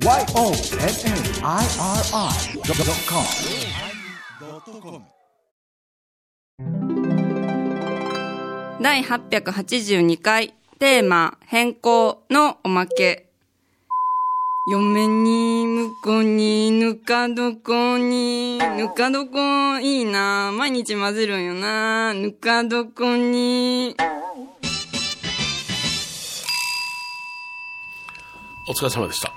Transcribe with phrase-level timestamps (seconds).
[0.00, 0.28] YONNIRI.com
[8.80, 13.26] 第882回テーマ変更のおまけ。
[14.70, 23.96] 嫁に、婿に、ぬか床に、ぬか床いいな毎日混ぜるんよなぬか床に。
[28.68, 29.27] お疲れ様でした。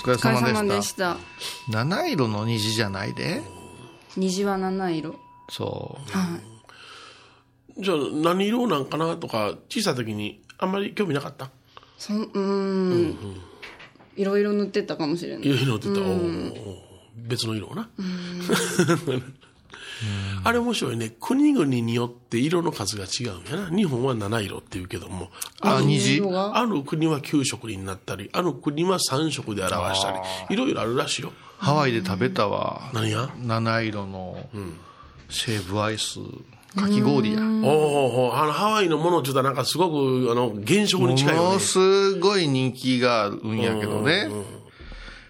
[0.00, 0.54] お疲れ様でした。
[0.54, 1.16] 様でした。
[1.68, 3.42] 七色の虹じゃないで。
[4.16, 5.16] 虹は七色。
[5.50, 6.18] そう。
[6.18, 6.36] は
[7.78, 7.82] い。
[7.82, 11.50] じゃあ何色なんかなとか、小さい時にあんまり興味なかった？
[11.98, 13.16] そん、うーん。
[14.16, 15.48] いろいろ塗ってたかもしれないい。
[15.48, 16.00] ろいろってた
[17.16, 17.88] 別の色をな。
[20.44, 21.12] あれ面白いね。
[21.20, 23.76] 国々によって色の数が違うんやな。
[23.76, 25.30] 日本は七色って言うけども、
[25.60, 30.18] あ、る虹ある国は9色になったり、ある国は3色で表したり、
[30.50, 31.32] いろいろあるらしいよ。
[31.58, 32.90] ハワイで食べたわ。
[32.94, 33.28] 何や？
[33.38, 34.48] 七色の
[35.28, 36.18] シェーブアイス。
[36.74, 37.40] かき氷や。
[37.40, 41.58] おーおーあの、ハワイのものって言ったらなんかすごく、あの、現象に近いよねもの。
[41.58, 44.28] すごい人気があるんやけどね。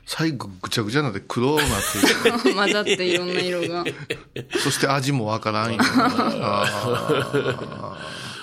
[0.06, 1.66] 最後ぐちゃぐちゃになって黒になっ
[2.42, 3.84] てい 混ざっていろんな色が。
[3.84, 3.94] く
[4.58, 5.78] そして味もわからんよ。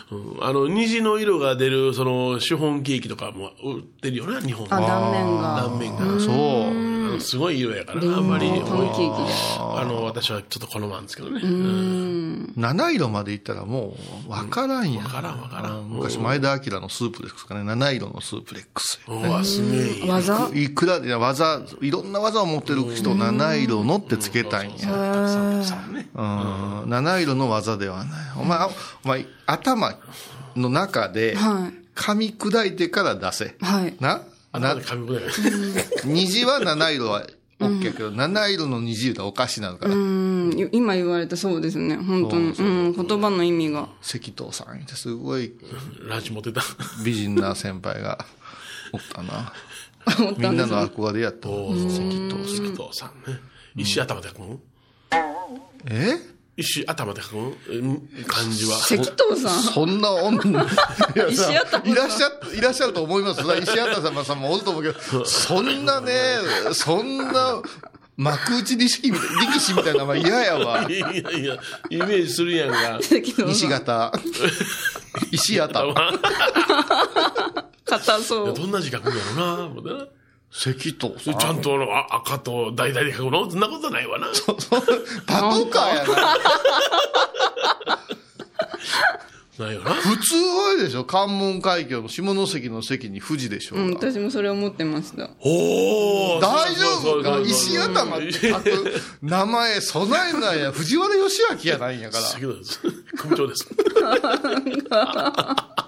[0.09, 5.67] うんあの、虹の色が出る、その、シフォンケーキとかも売ってるよな、日本あ、断面が。
[5.67, 6.17] 断面が。
[6.17, 7.06] そう。
[7.19, 9.33] すごい色やからあんまり、パンケーキで。
[9.59, 11.41] あの、私はちょっと好まんですけどね。
[11.43, 13.95] うん七色までいったらも
[14.27, 15.03] うわからんやん。
[15.05, 17.63] わからんわからんうん昔前田明のスープレックスかね。
[17.63, 18.99] 七色のスープレックス。
[19.07, 20.07] うわ、すげえ。
[20.07, 20.49] 技？
[20.53, 24.77] いくらで技、いろんな技を持ってる人、七色のってつけたいんや。
[24.77, 24.87] たく
[25.29, 26.09] さんたくさんね。
[26.13, 26.23] う
[26.87, 28.07] ん、七色の技ではない。
[28.39, 28.69] お前、あ
[29.03, 29.95] お前、頭
[30.55, 33.55] の中で、はい噛み砕いてから出せ。
[33.59, 33.95] はい。
[33.99, 34.21] な？
[34.59, 35.23] な頭で紙くだい。
[36.05, 37.27] 虹は七色は
[37.59, 39.95] OK やけど、七色の虹言うたらおかしなのから。
[39.95, 41.95] うん、い今言われたそうですね。
[41.97, 42.51] 本当に。
[42.51, 43.89] うん、言葉の意味が。
[44.01, 45.53] 関藤さんってすごい
[46.07, 46.61] ランチ持ってた。
[47.03, 48.25] 美人な先輩が
[48.93, 49.53] おったな。
[50.05, 51.49] たんみんなの憧れやった。
[51.49, 52.09] 関藤さん。
[52.09, 53.39] 関藤さんね。
[53.75, 54.59] 石頭で書くん
[55.89, 56.36] え？
[56.57, 58.77] 石頭で書くんうん漢字は。
[58.77, 59.61] 関藤さん。
[59.61, 60.63] そんな女、
[61.15, 63.41] いや石頭さんいらっしゃ、いらっしゃると思います。
[63.41, 66.39] 石頭様さんもおると思うけど、そんなね、
[66.73, 67.61] そんな、
[68.17, 70.89] 幕内力士みたい力士みたいな名前嫌やわ。
[70.89, 71.59] いやいや、
[71.91, 72.99] イメージするやんか。
[73.03, 73.69] 関 藤西さん。
[73.69, 74.11] 型。
[75.31, 75.93] 石頭。
[77.85, 78.53] 硬そう。
[78.55, 80.07] どんな字書くんやろな、思ってな。
[80.49, 81.37] 関藤さん。
[81.37, 83.49] ちゃんとあ赤と橙で書くの？
[83.51, 84.27] そんなことないわな。
[85.27, 86.15] パトカーやな。
[89.59, 89.91] ないよな。
[89.91, 91.03] 普通はあれでしょ？
[91.03, 93.75] 関門海峡の下関の関に富士でしょ？
[93.75, 93.99] ううん、が。
[93.99, 95.31] 私もそれ思ってました。
[95.39, 97.01] おー大丈夫か？
[97.01, 98.93] そうそうそうそう石頭って書く
[99.23, 102.23] 名前、備えないや、藤原義明やないんやから。
[102.23, 102.79] 先ほどです。
[103.17, 103.67] 組長です。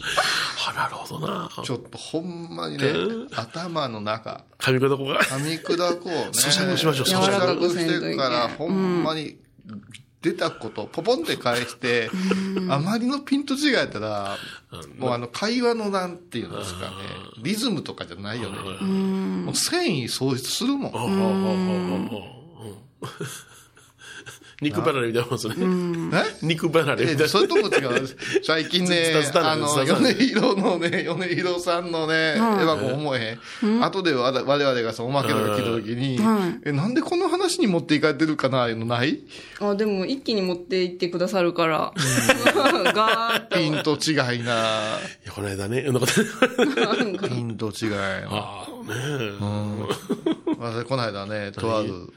[0.56, 1.50] はなるほどな。
[1.64, 2.92] ちょっとほんまにね、
[3.34, 5.20] 頭の中、髪型こが。
[5.20, 6.28] 噛み砕こうね。
[6.32, 9.38] 咀嚼しましょう咀嚼してから、ほんまに、
[10.22, 12.10] 出たこと、ポポンって返して、
[12.68, 14.36] あまりのピント違いやったら、
[14.98, 16.92] もうあの、会話のなんていうんですかね、
[17.38, 18.58] リズムとかじゃないよね。
[18.84, 20.92] もう繊維喪失するもん。
[24.60, 25.54] 肉離れみたいなもんですね。
[26.42, 26.46] え？
[26.46, 27.24] 肉離れみたいな。
[27.24, 28.08] えそれとも違う？
[28.44, 33.84] 最近ね あの、米広のね、米広さんのね、エヴァ子思えへん。
[33.84, 36.18] 後で我々がそのおまけとか聞いたときに、
[36.64, 39.20] え、なんでこの話に持っていかれてるかな、いうのない？
[39.60, 41.92] あ、でも一気に持っていってくださるから。
[42.92, 43.56] ガーッと。
[43.56, 44.98] ピント違いな。
[45.24, 45.84] いやこの間ね、
[47.28, 48.26] ピント違いな。
[48.30, 48.96] ああ、ね
[50.58, 52.12] 私、この間ね、とある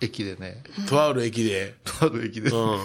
[0.00, 2.50] 駅でね、とある駅で、とある駅で。
[2.50, 2.78] うん。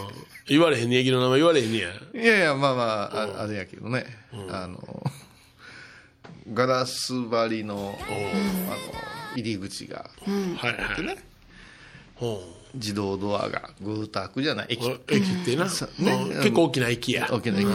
[0.48, 1.90] 言われへんね、駅の名前言われへんねや。
[2.14, 4.06] いやいや、まあまあ、ああれやけどね、
[4.50, 5.04] あの、
[6.54, 8.16] ガラス張りの、あの、
[9.36, 10.10] 入り口が、
[10.58, 11.18] はいはい。
[12.16, 12.42] ほ
[12.76, 14.86] 自動ドアがぐーっと開くじゃない、駅。
[14.88, 15.02] う。
[15.10, 15.66] 駅ってな。
[15.66, 17.28] 結構大きな駅や。
[17.32, 17.68] 大きな駅。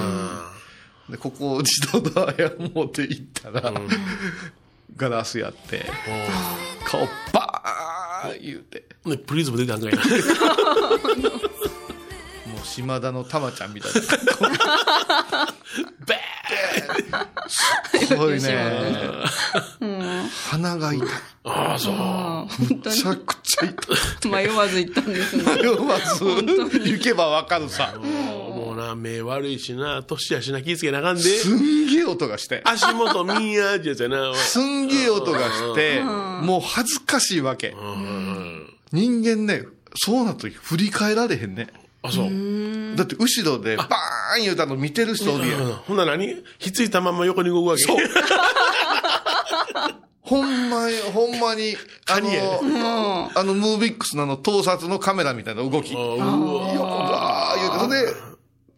[1.11, 3.73] で、ここ自動ドアや持って行ったら、
[4.97, 5.85] ガラスやって、
[6.85, 7.01] 顔
[7.33, 8.00] バーン
[8.41, 9.99] 言うて、ね、プリズム出たんかいな。
[12.51, 14.01] もう島田のたまちゃんみたいな。
[16.07, 16.19] べ
[18.07, 18.81] すごいね。
[20.51, 21.09] 鼻が痛い。
[21.45, 21.95] ああ、そう。
[21.95, 24.29] あー本当めちゃくちゃ痛い。
[24.29, 25.45] に 迷わず行ったんですね。
[25.45, 27.95] 迷わず、行けばわかるさ。
[28.95, 31.23] 目悪いしな、年やしな、気ぃつけなあかんで。
[31.23, 32.63] すんげえ音がして。
[32.65, 34.35] 足元見んやってやつやな。
[34.35, 37.75] すんげえ音がして、もう恥ずかしいわけ。
[38.93, 39.65] 人間ね、
[39.95, 41.69] そうなった時振り返られへんね。
[42.03, 42.27] あ、そう。
[42.97, 45.61] だって後ろでバーン言うたの見てる人おるやん。
[45.63, 46.43] うんほんなら何？
[46.59, 47.83] ひっついたまま横に動くわけ。
[47.83, 47.97] そう
[50.23, 51.77] ほんまに、ほんまに、
[52.09, 55.93] あの、あの、ムービックスのあの、盗撮のカメラみたいな動き。
[55.93, 58.15] うわバー言うて、それで、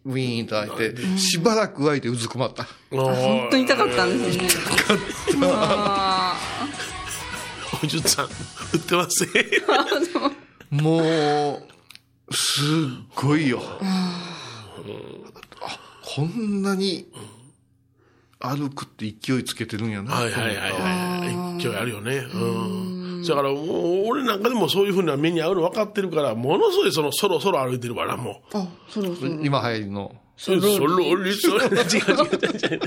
[0.05, 2.67] ウィーンと開いて、しばらく開いてうずくまった。
[2.91, 4.47] 本当に痛かったんですね。
[5.43, 6.37] あ
[7.83, 8.29] おじゅさん、売
[8.77, 9.29] ってますね。
[10.69, 12.65] もう、すっ
[13.15, 13.61] ごいよ。
[13.81, 17.07] あ、こんなに、
[18.39, 20.13] 歩くって勢いつけてるんやな。
[20.15, 21.63] はいはいはいはい。
[21.63, 22.17] 勢いあるよね。
[22.17, 23.02] うん。
[23.27, 28.55] だから俺なんかでもそういうふうな目に遭うの分かってるから、ものすごいその、そろそろ歩いてるから、もう。
[28.55, 29.31] ーあ、そろそろ。
[29.41, 30.15] 今流行りの。
[30.37, 32.81] そろそろ、それ、違う違う違う違う。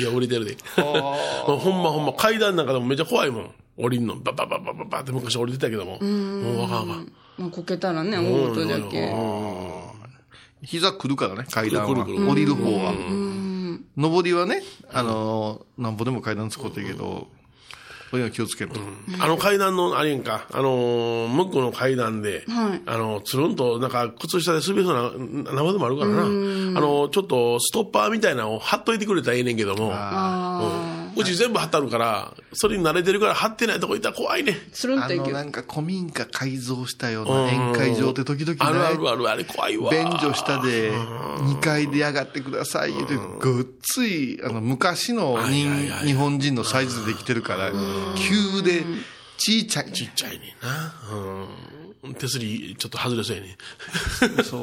[0.00, 0.56] いや、降りてるで。
[0.76, 3.50] ほんまほんま、階段なんかでもめっちゃ怖いもん。
[3.76, 5.98] 降りんの、ババババババって昔降りてたけども。
[6.00, 7.12] もうわかんわかん。
[7.38, 9.14] まあ、こけたらね、大音だけ。
[10.62, 11.88] 膝くるからね、階段は。
[11.88, 12.92] くるくる降りる方は。
[13.96, 17.28] 上りはね、あのー、なんぼでも階段使ってるけど、
[18.10, 18.80] これは気をつけると。
[19.20, 22.82] あの階段の、あれやんか、あのー、向こうの階段で、はい。
[22.86, 26.22] あの、つるんと、なんか、靴下で滑りそうな、生でもあるからな。
[26.22, 34.58] あの、ちょっと、ストッパーみたいなのを貼っといてくれたらええねんけども、あうち全部貼ってあるから、それに慣れてるから貼ってないとこ行ったら怖いね。
[34.58, 35.32] あ、つるんといける。
[35.32, 39.90] なんか古民家改造したような宴会場って時々あるあるある、あれ怖いわ。
[39.90, 47.72] 便所下で2階で上がってください言うて、ごっつい、あの、昔の日本人のサイズでできてるから、
[48.16, 48.84] 急で、
[49.38, 49.92] ちいちゃい。
[49.92, 50.94] ちっちゃいねんな。
[52.04, 52.14] うん。
[52.14, 53.56] 手すり、ちょっと外れそうやね
[54.44, 54.58] そ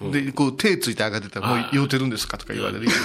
[0.00, 0.10] う。
[0.10, 2.88] で、こう手ついて上がってたら、もう酔うてるんですかとか言われる。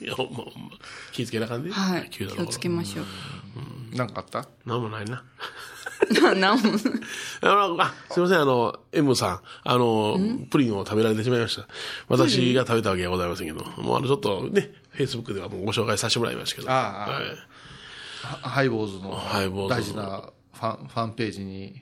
[0.00, 0.70] いや、ほんまほんま。
[1.12, 1.70] 気ぃつけなあかんで。
[1.72, 2.08] はい。
[2.10, 3.96] 急だ気をつけましょう。
[3.96, 4.46] なんかあった？
[4.66, 5.24] なんもない な。
[6.34, 6.72] なんも。
[7.40, 10.18] あの、あ、すいません、あの、M さん、あの、
[10.50, 11.66] プリンを食べられてしまいました。
[12.08, 16.70] 私が食べたわけではございませんけど、もうあの、ちょっとね、Facebook ではもうご紹介させてもらいましたけど。
[16.70, 17.24] ああはい
[18.22, 21.80] ハハイボーズのハイボーズの大事なファンファンページに、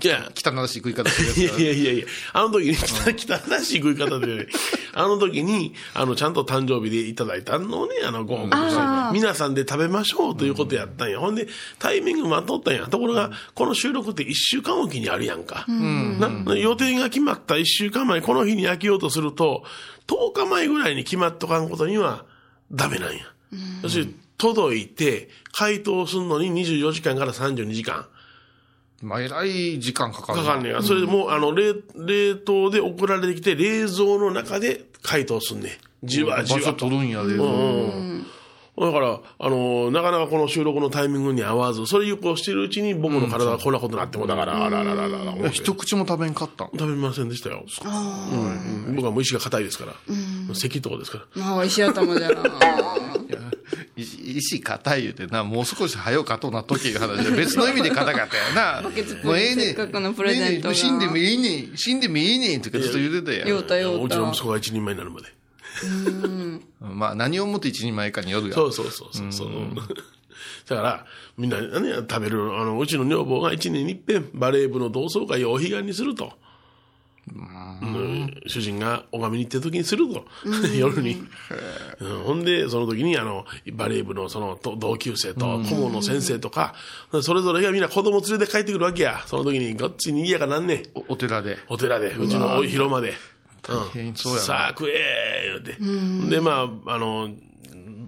[0.00, 4.48] 汚らしい食い方するやついやいやいやいや、あの時に、汚らしい食い方で、
[4.92, 11.20] あの時に、あの、ちゃんと誕生日でいただいたのをね、あの、ご報告皆さんで食べましょうということやったんや。
[11.20, 11.46] ほんで、
[11.78, 12.86] タイミング待っとったんや。
[12.86, 15.64] ところが、この収録って一週間おきにあるやんか。
[15.68, 19.64] な予定が決まった一週間前、この日に焼きようとすると、
[20.06, 22.24] 10日前ぐらいに決まっとかんことには、
[22.70, 23.24] ダメなんや。
[23.82, 28.06] そして、届いて、解凍するのに24時間から32時間。
[29.04, 30.44] まあ、えらい時間かかるな。
[30.44, 30.82] かかんねや。
[30.82, 36.06] それでもう、あの、冷、冷凍で送られてきて、冷蔵の中で解凍すんねん。
[36.06, 36.86] じわじ場所わと。
[36.86, 37.36] 取るんやで。
[38.76, 47.64] だから、あの、なかなかこの収録のタイミングに合わず、それをこうしてるうちに僕の体がこんなことになってもだから、あららららら、一口も食べんかったん食べませんでしたよ。
[47.84, 49.94] うん僕はもう意志が硬いですから。
[50.54, 51.44] 咳とこですから。
[51.44, 52.42] まあ、石頭じゃな。
[53.96, 54.02] い
[54.38, 58.82] 石硬い言うてな、もう少し早うかとなっとけいう話で、別の意味で硬かったよな。
[58.82, 60.74] もうええねん。
[60.74, 61.76] 死んでもいいねん。
[61.76, 63.48] 死んでもいいねんってずっと言うてたやん。
[63.48, 64.32] ようたよううちのた。
[64.32, 65.28] 息子が一人前になるまで。
[66.80, 68.54] まあ何をもって一人前かによるが。
[68.54, 69.48] そうそうそうそうそう。
[70.68, 76.32] だから、みんなね、食べる、あの、うちの女房が一年に一遍、バレー部の同窓会をお彼岸にすると。
[77.32, 80.26] うん主人が拝みに行ってる時にすると。
[80.76, 81.22] 夜に、
[82.00, 86.74] うんほんで、その時に、あの、バレー部のそのと同級生と顧問の先生とか、
[87.22, 89.22] それぞれがみんな子供連れて帰ってくるわけや。
[89.26, 90.82] その時にごっつい賑やかなんねん。
[90.94, 91.58] おお寺で。
[91.68, 93.14] お寺で、うちのお広間で。
[93.68, 93.88] うん。
[93.92, 96.36] 変そうやなさあ食えー言うて。
[96.36, 97.30] で、まあ、あの、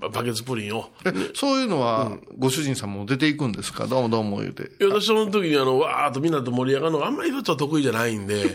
[0.01, 0.91] ババケツプリンを。
[1.05, 3.87] えそういうのは、ご主人さんも出ていくんですか？
[3.87, 4.65] どうもどうも言うて。
[4.65, 8.47] いや私その時にあの、わーっとみんなと盛り上がるのがあんまりちょっと得意じゃないんで、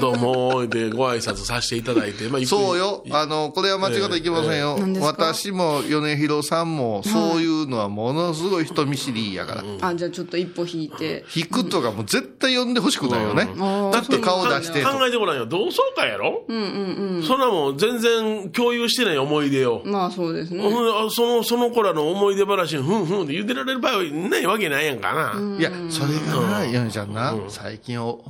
[0.00, 3.04] どうも、でご挨拶させていただいて、まあ、そうよ。
[3.10, 4.76] あの、これは間違ってはいけませんよ。
[4.78, 5.24] 何ですか？
[5.24, 9.88] 私も米広さんも、そういうのはものすごい人見知りやから。
[9.88, 11.24] あ、じゃあちょっと一歩引いて。
[11.34, 13.48] 引くとかもう絶対呼んでほしくないよね。
[13.54, 14.88] うんだって顔出してと。
[14.88, 15.46] 考えてごらんよ。
[15.46, 16.44] 同窓会やろ？
[16.46, 17.22] うんうんうん。
[17.22, 19.82] そんなもん全然共有してない思い出を。
[19.84, 20.64] まあそうですね。
[20.70, 25.58] ほんであその、その子らの思い出話にふんふんって言ってられる場合はないわけないやんかな。
[25.58, 28.24] いや、それがな、ヨネちゃんな、最近お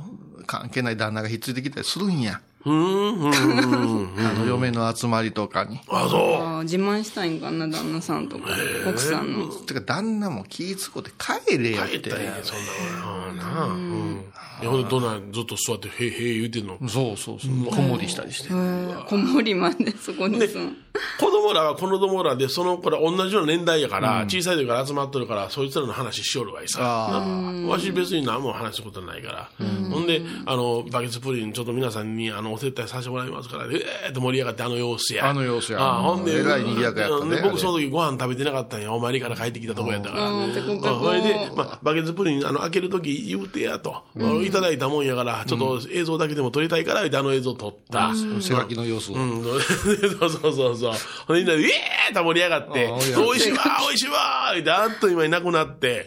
[0.45, 2.41] 関係ない旦那がひっついてきたりするんや。
[2.65, 3.31] うん。
[3.31, 5.79] あの、嫁の集まりとかに。
[5.87, 6.63] あ、そう。
[6.63, 8.49] 自慢したいんかな、旦那さんとか、
[8.87, 9.47] 奥さんの。
[9.47, 12.15] てか、旦那も気ぃつこうて帰れよって帰った。
[12.17, 12.57] らいいね、そん
[12.99, 13.33] なの。
[13.33, 13.67] なあ。
[13.67, 14.25] うん。
[14.61, 16.77] いや、ほんで、どんなんずっと座って、へいへい言うてんの？
[16.89, 17.65] そうそうそう。
[17.73, 18.49] 子守りしたりして。
[18.53, 20.75] へえ子守までそこに住む。
[21.17, 26.79] 子供らは子供らで、その子ら同じような年代やから、小さい時から集まっとるから、そいつらの話しよるわいさ。
[26.81, 27.19] あ
[27.67, 29.49] わし別に何も話すことないから。
[29.89, 33.67] ほんで、あの、バケツプリンちょっと皆さんに、あの、お接待させてもらいますから、え
[34.03, 35.29] えーって盛り上がってあの様子や。
[35.29, 38.93] あの様子やあほんで、えらい賑やかやったね僕その時ご飯食べてなかったんや。
[38.93, 40.29] お参りから帰ってきたとこやったから。
[40.29, 44.03] うんペコペコうんそれで、まあ、バケツプリン、あの、開ける時言うてやと。
[44.43, 48.09] いただいたもんやから、ちょっと映像だけでも撮りたいから、言うてあの映像撮った。
[48.09, 48.13] あ。
[48.15, 49.11] 背書きの様子。
[49.13, 49.43] うん、
[50.19, 50.93] そうそうそうそう。
[51.27, 56.05] ほんでみんなで、イエーって盛り上がってああ、美味しいわ美味しいわってあっという間になくなって、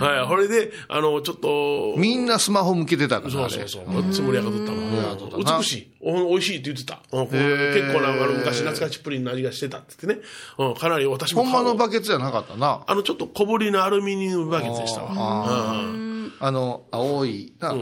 [0.00, 5.44] はい、これで、あの、ちょっと、みんなスマホ向けてたから、そうそうそう、つ盛り上がっとったもん。
[5.44, 5.90] た美しい。
[6.00, 7.00] お美味しいって言ってた。
[7.10, 10.26] 結構な、あの、昔懐かしいプリンの味がしてたって言ってね。
[10.58, 12.82] うん、かなり私もほんまのバケツじゃなかったな。
[12.86, 15.12] あの、ちょっと小ぶりのアルミニウムバケツでしたわ。
[15.12, 16.32] うん。
[16.40, 17.74] あの、青い、な、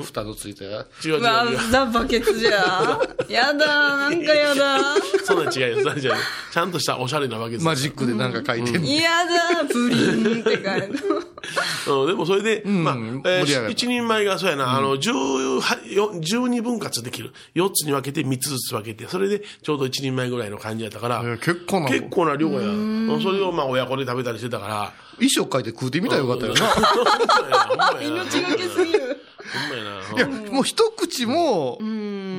[0.00, 1.58] 蓋のついたや違う違ううわ違う。
[1.70, 2.98] ザ・バケツじゃ。
[3.28, 4.94] やだ、なんかやだ。
[5.24, 6.14] そんなん違うよ、そんなん違うよ。
[6.50, 7.64] ちゃんとしたおしゃれなバケツ。
[7.64, 8.88] マジックでなんか書いてんの。
[8.90, 10.88] やだ、プリンって書いて
[11.88, 12.94] うん、でもそれで、まあ、
[13.24, 17.32] えー一人前がそうやな、あの、十はよ12分割できる。
[17.54, 22.58] 4つに分けて、3つずつ分けて、それでちょうど一人前ぐらいの感じやったから、えー結構な結構な量や。
[22.60, 28.00] うんそれをまあ親子で食べたりしてたから、衣装書いて食うてみたらよかったよな。
[28.00, 29.01] 命がけすぎる。
[29.52, 30.40] ほんまやな。
[30.40, 31.78] いや、もう一口も、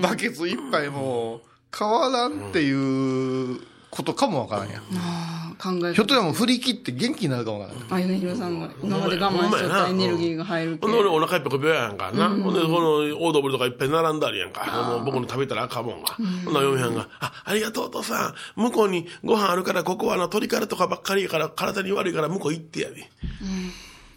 [0.01, 1.41] バケツ一杯も
[1.77, 4.81] 変わらんっていうことかもわからんやん。
[4.97, 7.93] ああ、考えひょっとしたらもう振り切って元気になるかもわからん。
[7.93, 12.29] あゆねひろさんが今まで我慢しとったエネルギーが入るけほんで俺お腹いっぱいペやんかな。
[12.29, 14.65] ほんで、このオードブルとかいっぱい並んだりやんか。
[14.89, 16.09] もう僕の食べたらあかんもんが。
[16.45, 18.61] ほんなら嫁はんが、あ、ありがとうお父さん。
[18.61, 23.09] 向こうにご飯あるから、ここはあの鶏からとかばっかりやから、体に悪いから向こう行ってやで。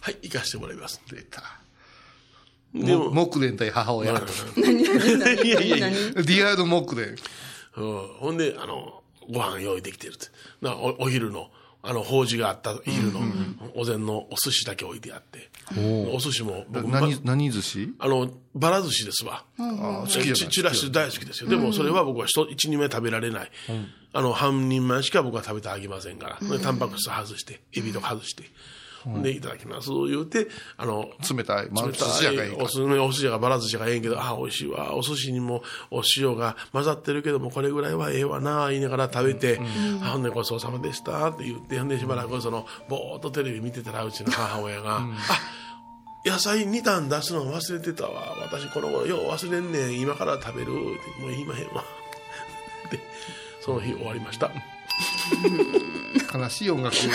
[0.00, 1.02] はい、行かしてもらいます。
[1.10, 1.42] 出た。
[2.84, 4.12] でも、木蓮対母親。
[4.56, 6.26] 何何何いやいやいや何？
[6.26, 7.16] リアル木蓮。
[7.76, 10.26] うんほんで、あの、ご飯用意できてるって。
[10.60, 11.50] なおお昼の、
[11.82, 13.20] あの、法事があった昼の、
[13.74, 15.50] お膳のお寿司だけ置いてあって。
[16.12, 17.94] お寿司も僕、ば何、何寿司？
[17.98, 19.44] あの、ばら寿司ですわ。
[19.58, 21.50] あ好きチラシ大好きですよ。
[21.50, 23.50] でもそれは僕は一一人前食べられない。
[24.12, 26.48] あの、半人前しか僕は食べてあげませんから。
[26.48, 28.44] でタンパク質外して、エビとか外して。
[29.22, 29.90] で、いただきます。
[30.08, 31.68] 言うて、あの、冷たい。
[31.70, 34.96] まあ、冷たいおすすめお寿司やがばら寿司がええんけど、ああ、美味しいわ。
[34.96, 39.60] お寿司にもお塩が混ざってるけども、これぐらいはええわな、言いながら食べて、
[40.02, 45.06] あほんでごちそうさまでしたって言って、ほんでしばらくその、ぼーっとテレビ見てたら、うちの母親が、あ
[46.26, 48.36] 野菜2段出すの忘れてたわ。
[48.40, 50.00] 私この頃よう忘れんねん。
[50.00, 50.72] 今から食べる。
[50.72, 51.84] ってもう言いまへんわ。
[52.90, 52.98] で、
[53.60, 54.50] その日終わりました。
[56.36, 56.96] 悲しい音楽。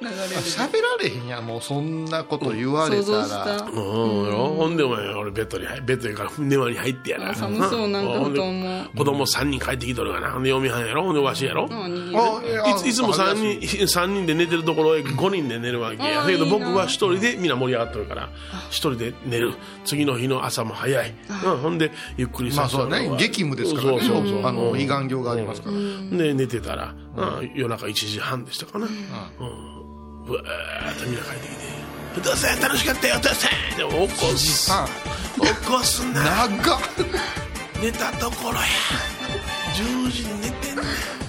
[0.00, 3.26] 喋られへんやん、もうそんなこと言われたら。
[3.28, 3.64] た。
[3.64, 7.30] うん、ほんでお前、俺ベッドに入、ベッドから寝間に入ってやな。
[7.30, 8.32] あ寒そうなんかほん。
[8.34, 10.32] で布団も子供3人帰ってきとるがな。
[10.32, 11.04] ほんで嫁はんやろ？
[11.04, 11.66] ほんでわしやろ？
[11.66, 16.22] いついつも3人、 三人で寝てるところへ5人で寝るわけや。
[16.22, 18.28] だけど僕は1人でみんな盛り上がっとるから、
[18.70, 19.54] 1人で寝る。
[19.84, 21.14] 次の日の朝も早い。
[21.44, 23.08] うん、ほんで、ゆっくりまあそうだね。
[23.16, 24.00] 激務ですからね。
[24.00, 24.46] そうそうそう。
[24.46, 25.06] あの、胃がん。
[25.08, 25.76] 病がありますから。
[26.18, 27.52] で、寝てたら、うん。
[27.54, 29.30] 夜中1時半でしたかな。
[29.38, 29.76] うん。
[30.26, 31.66] うわーっとみんな帰ってきて、
[32.16, 34.72] お父さん楽しかったよ、お父さんでも起こす。
[34.72, 34.88] あ
[35.40, 36.48] 起こすな。
[36.48, 36.80] 長っ
[37.82, 38.62] 寝たところや
[39.74, 41.25] 10時に寝てんねん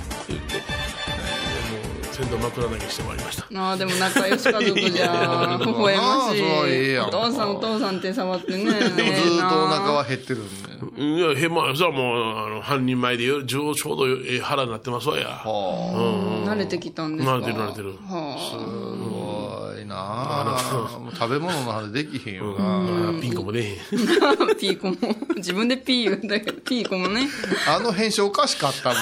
[2.17, 3.45] 先頭枕投げして終わりました。
[3.62, 6.97] ああでも仲良し家族じゃ微笑ましい。
[6.97, 8.63] お父さんお父さん手触ってね。
[8.63, 10.67] でもずーっとお腹はえ減ってるんで。
[11.00, 15.27] いやへまあそれはもうあの半人前でよちょうどええ腹になってますわや。
[15.27, 17.36] はえな慣れてきたんですか？
[17.38, 17.89] 慣れてる慣れてる。
[18.07, 20.57] はあ、すごいな
[21.19, 23.09] 食べ物の話できへんよな。
[23.09, 24.95] あピンコもねあ ピーコも。
[25.36, 26.51] 自分でピー言うんだけ。
[26.51, 27.27] どピーコもね。
[27.67, 28.97] あの編集おかしかったもん。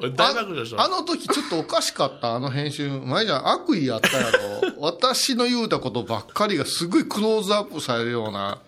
[0.00, 2.88] 俺大学女したあの時ちょっとおかしかった、あの編集。
[2.88, 4.38] 前じゃん悪意あったやろ。
[4.80, 8.58] 私の言うたことばっかりがすごいクローズアップされるような、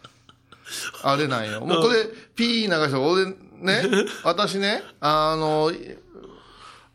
[1.03, 1.61] あれなんよ。
[1.62, 3.27] もうこれ、ピー流して、俺
[3.61, 5.73] ね、私ね、あの、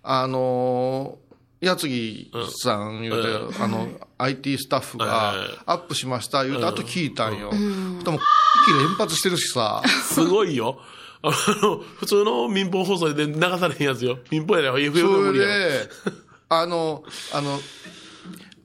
[0.04, 1.18] あの、
[1.60, 3.88] やつぎさん言うて、あの、
[4.20, 5.34] IT スタッフが
[5.66, 7.50] アップしました言うて、あと聞いたんよ。
[7.52, 7.58] で
[8.12, 8.20] も、
[8.80, 9.82] 連発してるしさ。
[10.04, 10.80] すごいよ
[11.22, 11.32] あ
[11.62, 15.90] の普通の民放放送で流されへんやつよ民放やで FM それ無理やろで、
[16.50, 17.60] あの、あの、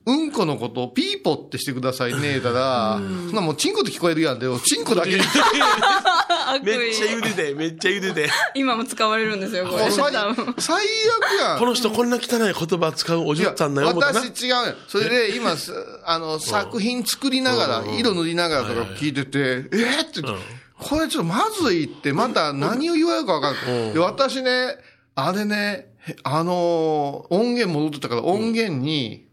[0.05, 5.17] うんこのことをピーポってしてくださいね、たら、そんなもうチンコって聞こえるやんで、チンコだけ。
[5.17, 7.19] 悪 めっちゃ言意。
[7.19, 8.29] うてて、めっちゃ言うてて。
[8.53, 9.89] 今も使われるんですよ、これ。
[9.89, 11.59] 最 多分最悪やん。
[11.59, 14.19] この人こんな汚い言葉使うおいや嬢さんなよ、思ったな。
[14.19, 14.75] 私違うよ。
[14.89, 15.73] それで今、す
[16.05, 20.43] あの、作品作りながら、色塗りながらとか聞いてて、えーって言って、
[20.83, 23.93] これちょっとまずいって、また何を言われるか分かんない。
[23.93, 24.75] で、私ね、
[25.15, 29.27] あれね、へあのー、音源戻ってたから音源に、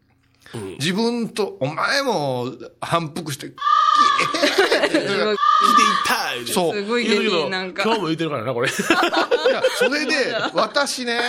[0.80, 3.52] 自分と、お前も反復して、
[4.80, 5.06] 来ていっ
[6.04, 6.74] たそう。
[6.74, 7.84] すごい下言うなんか。
[7.84, 8.68] 今日も言ってるからな、これ。
[8.68, 11.20] いや、それで、私ね、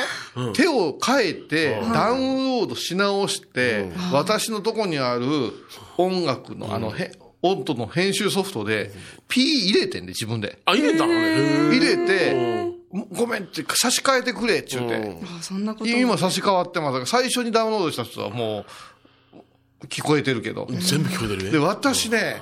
[0.54, 5.26] 手を変えて、ダウンロードし直して、私のとこにある
[5.98, 7.12] 音楽の、あの、へ
[7.42, 8.92] 音の編集ソフトで、
[9.28, 10.60] P 入れてんで、自分で。
[10.66, 11.14] あ、入れたの？
[11.14, 11.76] ね。
[11.76, 12.72] 入れて、
[13.12, 15.18] ごめんって、差し替えてくれって言って。
[15.40, 17.10] あそんなことも今差し替わってます。
[17.10, 18.66] 最初にダウンロードした人はも
[19.84, 20.68] う、聞こえてるけど。
[20.70, 21.66] 全部聞こえてるで、ね。
[21.66, 22.42] 私ね、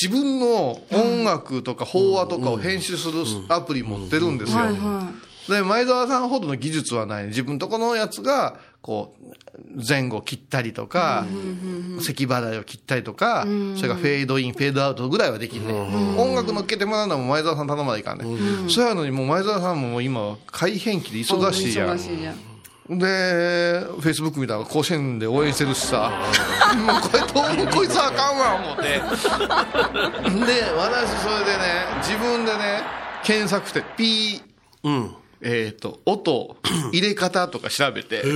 [0.00, 4.58] 自分の音楽とか法話とかを編集するアプリ持ってるんですよ。
[4.58, 5.10] はいは
[5.48, 7.26] で、前澤さんほどの技術はない。
[7.26, 9.34] 自分とこのやつが、こう、
[9.86, 11.26] 前後切ったりとか、
[12.00, 13.46] 咳払いを切ったりとか、
[13.76, 15.72] それからフェードイン、フェードアウトぐらいはできるね。
[16.16, 18.24] 音楽乗っけてもらうのも前澤さん頼まないかんね。
[18.70, 21.20] そうやのにもう前澤さんも今、改変期でい。
[21.22, 21.98] 忙しいやん。
[22.98, 26.10] で、フェイスブック見たら甲子園で応援してるしさ、
[26.84, 28.82] もうこれどうもこいつはあかんわ思って。
[30.44, 32.82] で、私それでね、自分でね、
[33.22, 35.14] 検索して、ピー、うん。
[35.42, 36.56] えっ、と、音、
[36.92, 38.32] 入れ方とか調べて、そう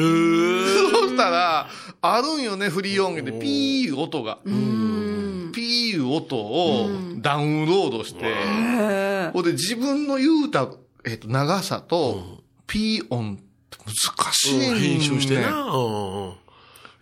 [1.08, 1.68] したら、
[2.00, 4.38] あるんよね、フリー音源で、ピー音が。
[4.44, 10.68] ピー音をダウンロードして、ほんで自分の言うた、
[11.04, 14.75] えっ、と、長さと、ピー音って難しいね。
[14.78, 15.64] 編集してな。
[15.64, 16.34] うんうん。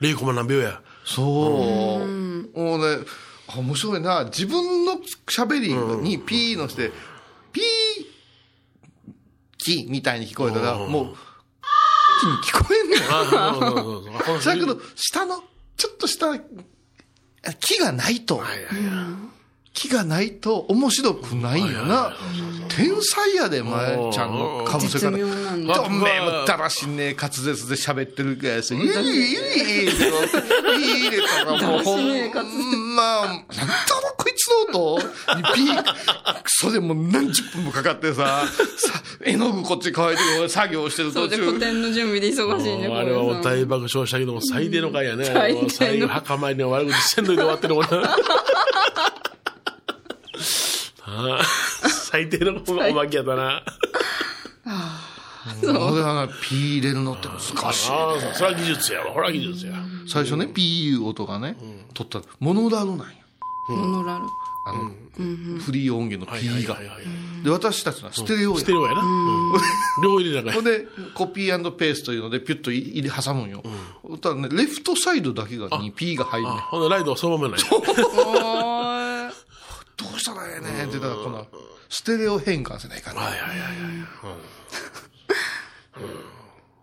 [0.00, 0.80] 0コマ何秒や。
[1.04, 2.59] そう。
[2.59, 3.04] もうね、
[3.49, 4.25] あ面白いな。
[4.25, 4.94] 自分の
[5.26, 6.90] 喋りにピーのして、
[7.52, 7.64] ピー、
[9.62, 10.90] キみたいに聞こえたら、うん。
[10.90, 11.16] もう、
[12.21, 13.00] キに聞こえんねん。
[13.00, 15.42] あそうそうそうそうこの人だけど、下の、
[15.76, 16.38] ちょっとした、
[17.61, 19.33] 木がないと、はいはいはい
[19.75, 22.14] 木がないと面白くないよな。
[22.69, 25.17] 天才やで、前ちゃんのかぶせ絶方。
[25.17, 25.75] 妙なんだ。
[25.75, 28.75] どんめえもったらしいね、滑舌で喋ってるやつ。
[28.75, 34.99] いい、いい、いい、いい、入れたらもうほんま、なんだろ、こいつの音
[35.37, 35.82] にピー、
[36.43, 38.45] クソでもう何十分もかかってさ、
[38.76, 41.61] さ、絵の具こっち乾いてる作業してるそうで、途中古。
[41.61, 45.25] 典の準備で忙しいね、あれはもうこれ大爆笑したけども、最低の回やね。
[45.25, 48.17] 最低の墓参りの悪口せんといて終わってるもんな。
[51.04, 53.62] ああ最低のおまけやったな。
[55.65, 57.41] 俺はな、ピー入れるのって難
[57.73, 57.91] しい。
[57.91, 59.12] ああ、それは技術やわ。
[59.12, 59.75] ほら技術や。
[60.06, 61.56] 最初ね、ピーいう音がね、
[61.95, 63.04] 取ったら、モノラルなんや。
[63.69, 64.25] モノラル。
[64.65, 64.93] あの、
[65.58, 66.78] フリー音源のピーが。
[67.43, 68.71] で、私たちのはステレオやステ。
[68.73, 69.00] レオやな。
[69.00, 69.52] うん
[70.02, 73.62] 両方入れたかほんで、コピーペースというので、ピュッと入れ、挟むんよ。
[74.21, 76.60] たらね、レフトサイドだけがに P が入るねあ、。
[76.71, 77.58] ほんでライトはそのままな
[79.00, 79.01] い。
[80.23, 81.47] したらええねんって言ったら、この、
[81.89, 83.21] ステレオ変換せないかんね。
[83.21, 83.63] はいはいはいはい。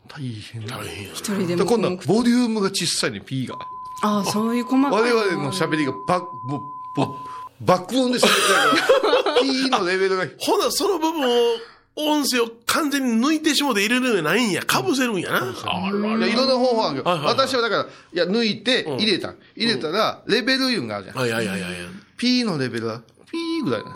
[0.07, 0.77] 大変だ。
[0.77, 1.65] 大変や一人でで、も。
[1.65, 3.55] 今度はボリュームが小さいね、P が。
[4.01, 5.13] ああ、そういう細かい。
[5.13, 6.61] 我々の喋りがバッ、も
[6.97, 7.17] う、も
[7.61, 11.55] う爆音で喋ってるから、P のレベルが、 ほな、その部分を、
[11.95, 14.63] 音声を完全に抜いてしもうて入れるんやないんや。
[14.63, 15.53] かぶせるんやな。
[15.65, 19.33] あらいやいろんな方法あるけど、はいはいはい私はだから、いや、抜いて、入れた。
[19.55, 21.17] 入れたら、レベルいうのがあるじゃん。
[21.17, 21.71] はいはいはいはい。
[22.17, 23.93] P のレベルは、P ぐらいだね。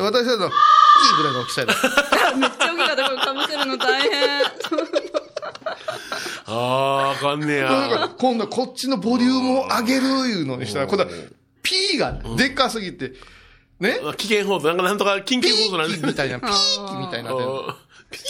[0.00, 0.54] 私はの、P
[1.16, 1.74] ぐらいの大きさやね
[2.38, 3.04] めっちゃ大きかった。
[3.04, 4.42] これかぶせるの大変。
[6.46, 7.64] ああ、あかんねや。
[7.68, 11.10] ら今度はこっちのボリュームを上げるいうのにしたら、今度は
[11.62, 13.12] P がでっかすぎて、
[13.80, 13.98] ね？
[14.16, 17.48] 危険放送、なんかなんとか緊ピ急放送なんでーキみたいな、ピーキみたいになってる。
[17.68, 17.76] あ
[18.12, 18.20] ピ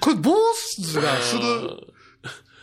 [0.00, 1.42] これ、坊主がする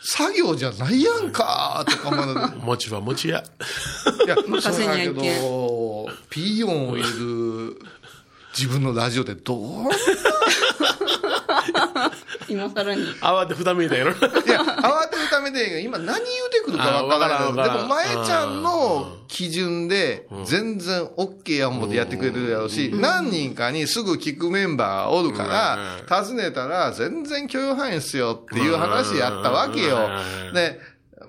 [0.01, 2.49] 作業じゃないやんかとかまだ。
[2.49, 3.43] ー餅は餅や。
[4.25, 7.79] いや、任せにゃいけんだけど、ピー音を入れる
[8.59, 9.61] 自分のラジオでどう？
[12.49, 13.05] 今更に。
[13.21, 14.11] 慌てふためいたやろ。
[14.11, 30.09] いや、慌てるためで、今何言うてくるかわからんでも、前ちゃんの基準で、全然 OK や思ってやってくれてるやろうし、何人かにすぐ聞くメンバーおるから、尋ねたら、全然許容範囲っすよっていう話やったわけよ
[30.47, 30.53] うん。
[30.53, 30.79] で、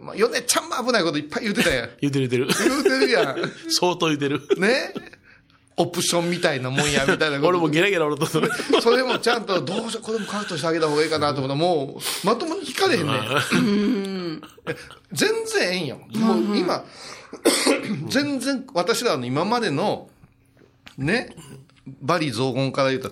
[0.01, 1.91] まあ、ヨネちゃんも危ないこといっぱい言ってたやん。
[2.01, 2.69] 言うてる言うてる。
[2.71, 3.37] 言うてるやん。
[3.69, 4.41] 相当言うてる。
[4.57, 4.95] ね？
[5.81, 7.41] オプションみたいなもんや、みたいな。
[7.47, 8.49] 俺もゲラゲラ俺とそれ。
[8.83, 14.43] それもちゃんと、どうしよう、これもカットしてあげた方がいいかなと思ったら、もう、まともに聞かれへんねん。
[15.13, 16.01] 全然ええんよ。
[16.15, 16.85] もう今、
[18.09, 20.11] 全然、私らの今までの、
[20.99, 21.35] ね、
[22.03, 23.11] バリ雑言から言うと、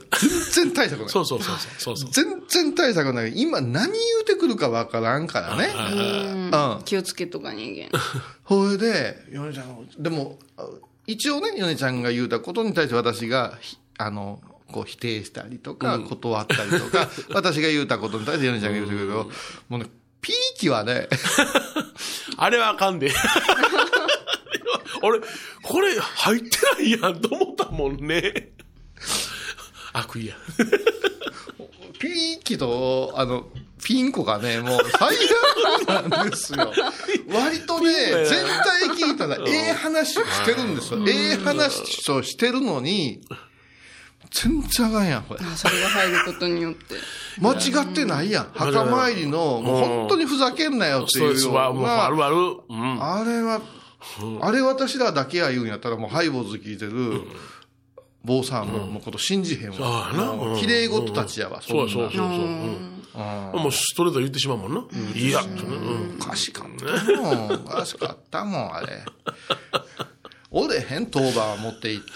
[0.52, 1.08] 全然対策ない。
[1.08, 2.10] そうそうそうそうそう。
[2.10, 3.32] 全然対策ない。
[3.34, 5.70] 今何言うてくるかわからんからね。
[6.52, 6.82] うん。
[6.84, 7.98] 気をつけとか人間。
[8.46, 10.66] それで、ヨネちゃん、でも、あ
[11.08, 19.30] 一応ね、ヨネちゃんが言うたことに対して私が、ひあの、こう否定したりとか、断ったりとか、 私が言うたことに対してヨネちゃんが言うてくるけど、
[19.70, 19.86] もうね、
[20.20, 21.08] ピーキはね、
[22.36, 23.10] あれはあかんで。
[25.00, 25.20] 俺、
[25.62, 28.52] これ入ってないやんと思ったもんね。
[29.94, 30.36] 悪意や。
[31.98, 33.48] ピーキと、あの、
[33.88, 35.16] ピンコがね、もう最
[35.96, 36.70] 悪なんですよ。
[37.32, 37.94] 割とね、
[38.26, 41.02] 全体聞いたら、ええ話をしてるんですよ。
[41.08, 43.22] ええ話をしてるのに、
[44.30, 45.40] 全然あかんやん、これ。
[45.42, 46.96] あそれが入ることによって。
[47.40, 48.50] 間違ってないやん。
[48.52, 52.10] 墓参りの、もう本当にふざけんなよっていうようスはもうあな。
[52.10, 52.36] るある。
[52.68, 53.02] うん。
[53.02, 53.62] あれは、
[54.42, 57.22] あれ私らだけや言うんやったら、もうハイボーズ聞いてる、
[58.28, 60.10] 坊さんのこと信じへんわ。
[60.12, 60.32] やな。
[60.34, 62.26] もう綺麗事たちやわ、そうそうそうそう。
[62.26, 63.02] うん。
[63.54, 64.84] もうストレート言ってしまうもんな。
[65.14, 65.40] いや、
[66.20, 67.52] おかしかったもん。
[67.52, 69.04] おかしかったもん、あれ。
[70.50, 72.10] 折れへん当番持って行って、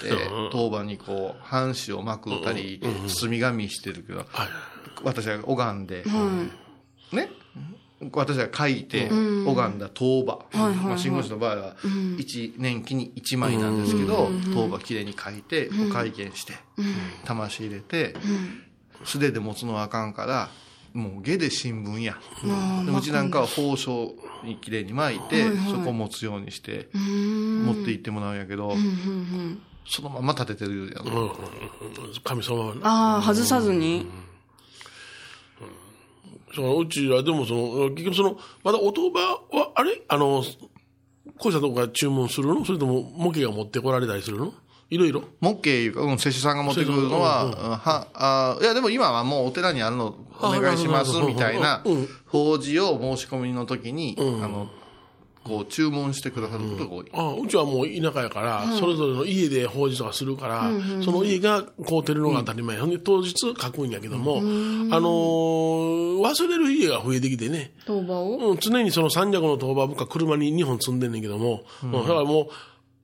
[0.52, 4.28] 当番にこう、半紙を巻くたり、包み紙してるけど、はい。
[5.02, 6.04] 私は拝んで、
[7.12, 7.30] ね、
[8.12, 11.76] 私は書いて、拝んだ当場、まあ、信号師の場合は、
[12.18, 16.54] 一年期に1枚なんですけど、当場きれいに書いて、お会見して、
[17.24, 18.14] 魂入れて、
[19.04, 20.50] 素手で持つのはあかんから、
[20.94, 22.16] もう下で新聞や。
[22.84, 28.74] でうちなんかは包丁にきれいに巻いて、そこを持つようにして、持って行ってもらうんやけど、
[29.86, 31.06] そのまま立ててるやん。
[31.06, 31.32] うん。
[32.22, 32.80] 神様はな。
[32.84, 34.06] ああ、外さずに。
[36.54, 40.00] そのうちらでもその、結局その、まだお当場は、あれ？
[40.08, 40.42] あの、
[41.38, 42.64] こうしたとこが注文するの？
[42.64, 44.52] それとも、模型が持ってこられたりするの？
[44.90, 45.24] いろいろ？
[45.40, 54.68] モッケーいうか、うん、施主さんが持ってくるのは、うんうんは、あいや、でも今はもうお寺にあるのお願いしますみたいなうん、法事を申し込みの時に、あの、
[55.44, 57.10] こう注文してくださることが多い。
[57.12, 60.70] あうちはもう田舎やから、それぞれの家で法事とかするから、
[61.04, 62.78] その家が買うてるのが当たり前。
[62.78, 68.52] ほんで、当日書くんやけども、あのー忘れる家が増えてきてね、当場を？
[68.52, 72.46] うん、常にその三尺の当場僕は車に2本積んでんねんけども、うんだからもう、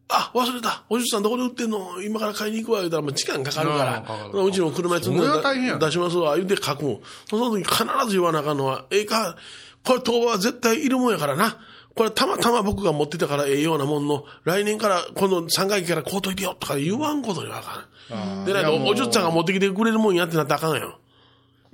[0.09, 0.85] あ、忘れた。
[0.89, 2.01] おじさんどこで売ってんの？
[2.03, 2.79] 今から買いに行くわ。
[2.79, 6.37] 言うたらもう時間かかるから、うちの車に積んで出しますわ。
[6.37, 7.01] 言うて書くもん。
[7.29, 9.37] その時必ず言わなあかんのは、ええか、
[9.85, 11.59] これ当場は絶対いるもんやからな。
[11.99, 18.45] これたまたま僕が持ってたからええようなもんの、来年から、この3回忌からこうといてよとか言わんことにはあかん。
[18.45, 20.99] で、なおじゅっちゃんが持ってきてくれるもんやってなったらあかんよ。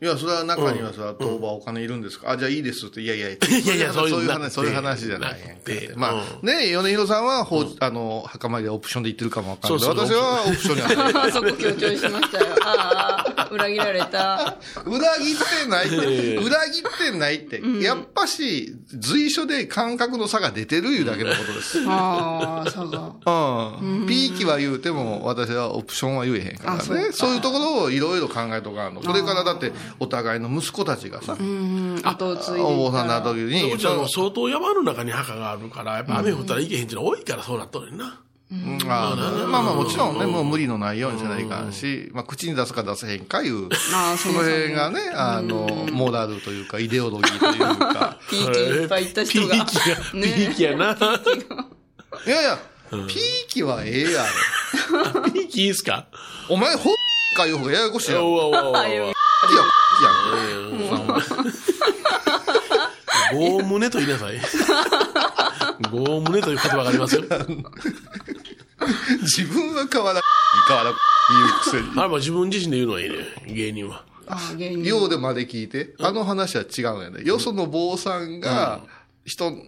[0.02, 2.30] いや、それは中にはさ、当場お金いるんですか？
[2.32, 3.00] あ、じゃあいいですって。
[3.02, 5.92] いやいや、いいやいやそういう話、そういう話じゃないなくて。
[5.94, 6.10] ま
[6.42, 9.80] あ、ね、米広さんは、ほうあの、墓参りはオプションで言ってるかもわかんない。
[9.80, 10.18] けど、そうそう。
[10.18, 10.82] 私はオプションに。
[11.20, 12.46] あそこ強調しましたよ。
[12.62, 14.56] ああ、裏切られた。
[14.86, 21.84] 裏切ってないって、ええ裏切ってないって、やっぱし、随所で感覚の差が出てるいうだけのことです。
[21.86, 23.12] ああ、差が。
[23.80, 24.06] うん。
[24.06, 27.12] ピーキは言うても、私はオプションは言えへんからね。
[27.12, 29.00] そういうところをいろいろ考えとかんの。
[29.00, 32.60] これからだって、お互いの息子たちがさ、うん、後を継い。
[32.60, 38.20] お坊さんになった時に、うちは相当山の中に墓があるから、やっぱ雨降ったら行けへんっていうの多いからそうなっとるな。
[38.52, 38.78] うん。
[38.86, 44.40] まあ、まあまあもちろんね、もう無理のないようにせないかんし、まあ口に出すか出せへんかいう、まあ、そその。
[44.44, 49.54] 辺がね、あの、モラルというか、イデオロギーというか、 ピーキいっぱいいった人が。
[49.54, 50.96] ピーキや、ピーキやな。
[52.26, 52.58] いやいや、
[52.90, 53.08] ピー
[53.48, 54.24] キはええや
[55.14, 55.22] ろ。
[55.32, 56.06] ピーキいいっすか？
[56.48, 56.94] お前、ほっ
[57.36, 58.26] かいう方がややこしいやろ。
[58.28, 59.12] おわおわおわあよ
[59.48, 59.54] ピーキ
[60.04, 60.10] や
[63.50, 63.58] ん。
[63.58, 64.40] ご 胸と言いなさい。
[65.90, 67.22] ご胸という言葉がありますよ。
[69.22, 70.22] 自分は変わらん、
[70.68, 71.88] 変わらん、言うくせに。
[71.96, 74.04] あれば自分自身で言うのはいいね、芸人は。
[74.26, 74.84] ああ、芸人。
[74.84, 77.24] ようでまで聞いて、あの話は違うんやね。
[77.24, 78.80] よその坊さんが、
[79.24, 79.60] 人、ね、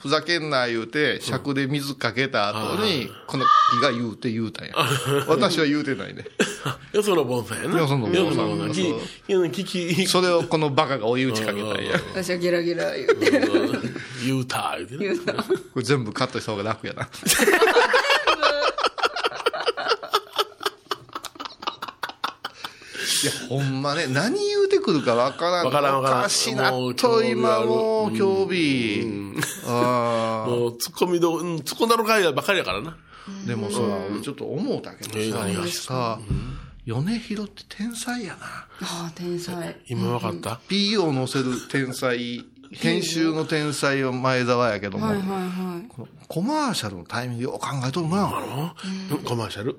[0.00, 3.44] ふざけんな言うて、尺で水かけた後に、この
[3.82, 4.74] が言うて言うたんや。
[5.28, 6.24] 私は言うてないね。
[6.92, 7.78] よそのボンさんやな。
[7.78, 8.36] よそのボンさんよそ
[10.10, 12.00] それをこのバカが追い打ちかけたんや。
[12.14, 13.30] 私はゲラゲラ言うて。
[14.24, 15.32] 言うた、言うてね言うた。
[15.34, 17.08] これ全部カットした方が楽やな。
[23.22, 25.66] いや、ほんまね、何言うてくるかわからん。
[25.66, 29.34] わからんわからんおかしなと、今もう、興味。
[29.66, 32.90] あ もう、ツッコミど、うん、突っ込んだのかいばっかりやからな。
[32.90, 33.46] あ。
[33.46, 33.80] でもさ、
[34.10, 36.18] 俺ちょっと思うたけどさ、え何さ、
[36.86, 38.38] 米広って天才やな。
[38.42, 39.76] ああ、天才。
[39.88, 45.88] 今わかった、P を載せる天才、編集の天才は前澤やけども、はいはいはい。
[45.88, 48.74] このコマーシャルのタイミングよう考えとるな。
[49.10, 49.76] うん、コマーシャル？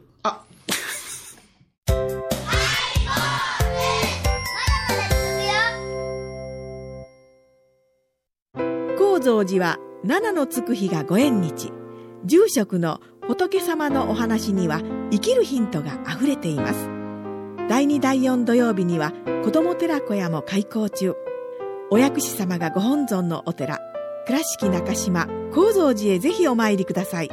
[9.32, 11.72] 蔵寺は七のつく日がご縁日。
[12.26, 16.90] 住職の仏様のお話には生きるヒントがあふれています。
[17.70, 19.14] 第2第4土曜日には
[19.46, 21.16] 子ども寺小屋も開校中。
[21.90, 23.80] お薬師様がご本尊のお寺
[24.26, 27.30] 倉敷中島・高蔵寺へぜひお参りください。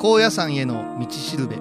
[0.00, 1.56] 高野山への道しるべ。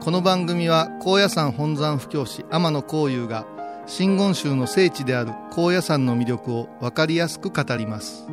[0.00, 3.55] この番組は高野山本山布教師天野幸雄が
[3.86, 8.26] 真言宗の聖地である高野山の魅力を分かりやすく語ります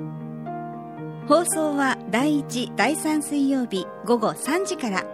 [1.27, 5.05] 放送は第1、第3水曜日午後3時から。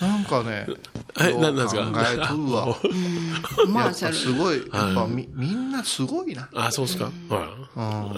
[0.00, 0.66] なんかね、
[1.14, 1.82] はい、何なんですか？
[1.84, 2.66] 考えとるわ。
[3.56, 4.14] コマやっぱーシャル。
[4.14, 6.48] すごい、やっぱみ、みんなすごいな。
[6.54, 7.06] あ、そうっすか。
[7.06, 7.12] はい。
[7.76, 7.82] う
[8.12, 8.16] ん。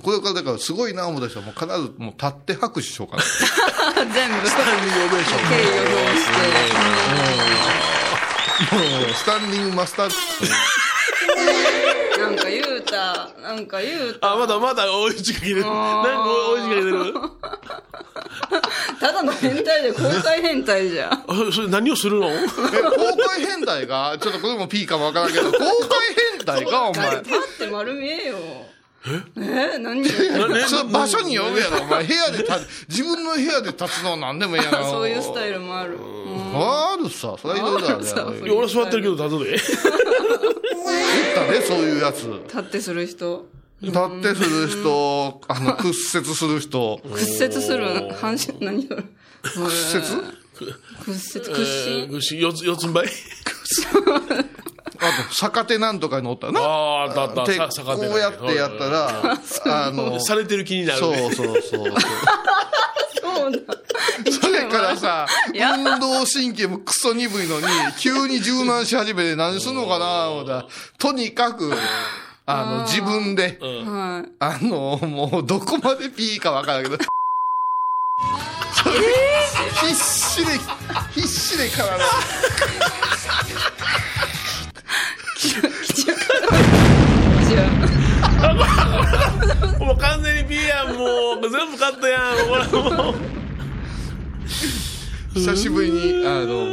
[0.00, 3.22] これからだからすごいな思うた人はもう必ずもう立って拍手しようかな。
[4.14, 4.48] 全部。
[4.48, 5.48] スタンディングオベーション。
[5.48, 6.32] 敬意を表して。
[8.74, 8.78] も
[9.10, 10.10] うスタンディングマスター。
[12.18, 13.28] なんか言うた。
[13.42, 14.32] なんか言うた。
[14.32, 15.62] あ、まだまだ追い仕掛けてる。
[15.62, 17.32] なんか追い仕掛けてる。
[19.00, 21.12] ただの変態で公開変態じゃん。
[21.12, 25.68] あそれ何をするのえ、公開変態が、ちょっとこれも P かもわからんけど、公開
[26.36, 27.10] 変態か、お前。
[27.10, 27.22] パっ
[27.58, 28.36] て丸見えよ。
[29.06, 29.74] え？
[29.74, 29.78] え？
[29.78, 30.02] 何？
[30.92, 32.04] 場所によるやろ、お前。
[32.04, 32.52] 部屋で立
[32.88, 34.84] 自分の部屋で立つのは何でもいいやろ。
[34.84, 35.96] そういうスタイルもある。
[35.96, 36.22] うん
[36.54, 38.28] あるさ、それはいろいろあるやろ。
[38.28, 39.72] あるさいや俺座ってるけど立つで。
[39.82, 42.22] 言ったね、そういうやつ。
[42.46, 43.46] 立ってする人。
[43.80, 47.00] 立ってする人、あの、 屈折する人。
[47.14, 48.12] 屈折する？
[48.20, 49.02] 反射、何それ。
[49.42, 50.04] 屈折？
[51.04, 52.08] 屈折、屈えー伸？
[52.20, 53.08] 串四つ、四つん這い？
[54.98, 56.60] あと、逆手なんとかに乗ったな。
[56.60, 57.64] ああ、あった手こ
[58.14, 61.18] うやってやったら、あの、されてる気になるそうね。
[61.18, 61.92] そうそうそう。
[63.22, 63.74] そうだ。
[64.30, 67.66] それからさ、や運動神経もクソ鈍いのに、
[67.98, 70.66] 急に柔軟し始めて何すんのかな思ったら
[70.98, 71.72] とにかく、
[72.46, 74.30] あの、自分で、はい。
[74.38, 76.98] あの、もうどこまでピーかわからんけど、
[79.80, 80.52] 必死で、
[81.14, 81.98] 必死で体
[89.80, 91.50] もう完全にピーやん、もう。
[91.50, 92.22] 全部カットやん。
[92.46, 93.14] ほら、もう。
[95.34, 96.68] 久しぶりに、あの、もう、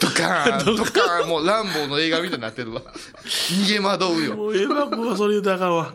[0.00, 2.82] ドカーン、ドカーン、もうランボーの映画みたいになってるわ。
[3.24, 4.36] 逃げ惑うよ。
[4.36, 5.94] もうエヴァ君はそれ言うたらあかんわ。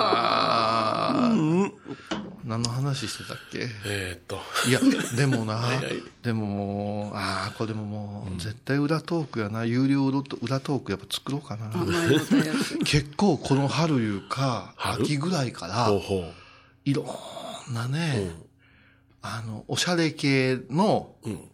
[0.00, 1.72] あー
[2.44, 3.68] 何の話してたっけ？
[3.84, 4.40] えーっと。
[4.66, 4.80] いや、
[5.16, 5.78] でもなはい、
[6.22, 11.70] でももう、ああ、これでももう、絶対裏トークやな、有料裏トークやっぱ作ろうかな。
[12.86, 15.02] 結構この春いうか、春？
[15.04, 16.24] 秋ぐらいからほう、ほ
[16.86, 17.02] いろ
[17.70, 18.30] んなね、
[19.20, 21.28] あの、おしゃれ系の、う。
[21.28, 21.47] うん。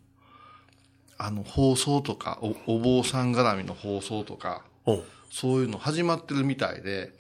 [1.19, 5.03] あの、放送とか、お、お坊さん絡みの放送とか、お
[5.35, 7.13] そういうの始まってるみたいで、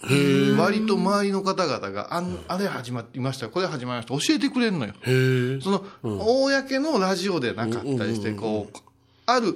[0.56, 4.94] 割と周りの方々が、あん、あれ始まっていました、これ始まりました、教えてくれんのよ。
[5.60, 5.84] その、
[6.20, 8.78] 公のラジオでなかったりして、こう、
[9.26, 9.54] ある、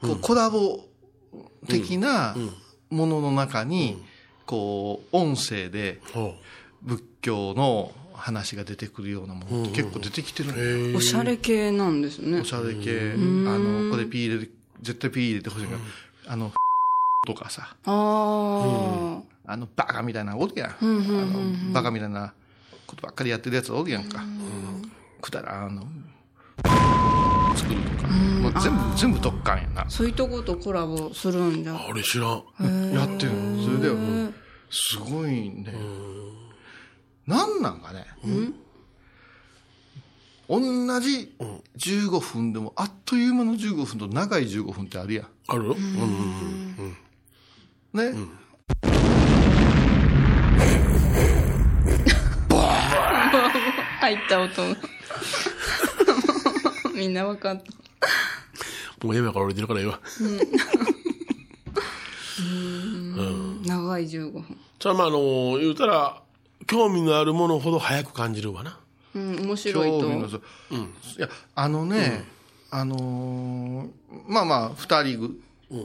[0.00, 0.80] こう、コラボ
[1.68, 2.34] 的な
[2.90, 4.02] ものの中に、
[4.44, 6.34] こう、音声でほ
[6.82, 10.96] 仏教の話が出てくるようなものって結構出てきてる。
[10.96, 12.44] おしゃれ系なんですねお。
[12.44, 14.52] しゃれ系、あの、これピー入れて、
[14.82, 15.72] 絶対ピー入れてほしいか
[16.26, 16.52] ら、あの、
[17.26, 19.52] とかさ、ああ。
[19.52, 21.72] あの、バカみたいなのおるやん。
[21.72, 22.32] バカみたいな
[22.86, 24.22] ことばっかりやってるやつおるやんか。
[25.20, 25.82] くだらん、あの、
[27.56, 28.08] 作るとか。
[28.08, 29.90] もう全部、全部特感やな。
[29.90, 31.74] そういうとことコラボするんじゃ。
[31.74, 32.92] あれ知らん。
[32.92, 33.64] やってるの。
[33.64, 34.34] それではもう、
[34.70, 35.74] すごいね。
[37.26, 38.06] なんなんかね。
[40.48, 40.60] 同
[41.00, 45.26] じ15分でも、あっという間の15分と長い15分ってあるやん。
[45.46, 45.76] あるよ。
[45.78, 46.96] うんうん
[47.94, 48.12] うん。
[48.12, 48.28] ね。
[54.00, 54.76] 入った音。
[56.94, 59.06] みんなわかった。
[59.06, 60.00] もう今から降りてるからいいわ。
[63.66, 64.58] 長い15分。
[64.78, 66.22] じゃあまああの、言うたら、
[66.70, 68.78] 興味のあるものほど早く感じるわな。
[69.14, 70.00] うん、面白いと。
[70.02, 70.40] 興味のそい
[71.18, 72.24] や、あのね、
[72.70, 73.88] あのー
[74.28, 75.40] まあまあ、二人ぐ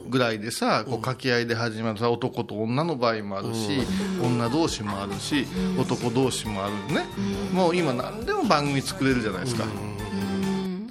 [0.08, 3.80] ぐらいでさ、こう掛け合いで始まるさ、男と女の場合もあるし、
[4.22, 5.46] 女同士もあるし、
[5.76, 7.04] 男同士もあるね。
[7.52, 9.64] もう今何でも番組作れるじゃないですか。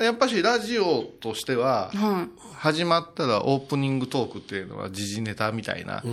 [0.05, 6.07] やっぱしラジオとしては、は始まったらオープニングトークっていうのは時事ネタみたいな、こ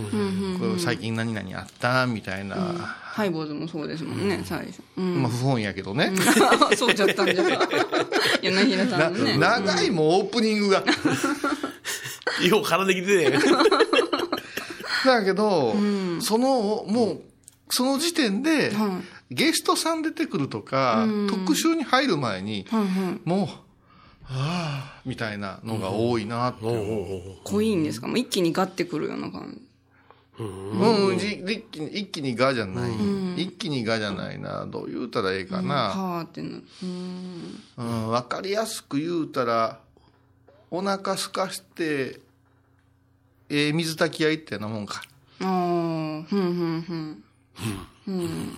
[0.75, 2.59] う最近何々あったみたいな、い。
[3.13, 4.81] ハイボーズもそうですもんね、最初。
[4.97, 5.21] うん。
[5.21, 6.11] まあ不本意やけどね。
[6.75, 7.43] そうじゃったんじゃ。
[8.41, 9.37] 柳平さんのね。
[9.37, 10.83] な長いもんオープニングが。
[12.47, 13.39] よう絡んできてね。
[15.05, 15.75] だけど、
[16.21, 17.21] その、もう、
[17.69, 22.65] その時点で、はゲストさん出てくるとか、特集に入る前に。
[23.25, 23.62] もう、は
[24.29, 26.59] あ、みたいなのが多いなって。
[27.43, 28.07] 濃いんですか？
[28.07, 29.61] もう一気にガッてくるような感じ。
[30.39, 32.91] うん、じ一気に、一気にがじゃない。
[33.37, 34.65] 一気にがじゃないな。
[34.65, 35.75] どう言うたらええかな。
[35.75, 36.63] はーってなる。
[36.81, 37.59] うん。
[37.77, 39.79] うん、わかりやすく言うたら、
[40.71, 42.19] お腹すかして、
[43.49, 45.03] ええ水炊き屋行ったようなもんか。
[45.41, 47.23] ああ、ふんふん
[48.07, 48.57] ふん。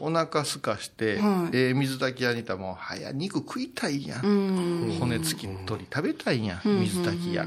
[0.00, 4.96] お腹すかして、はいええ水炊き屋にいたらもう、はや、肉食いたいやん。
[4.98, 7.46] 骨付きの鶏食べたいやん、水炊き屋。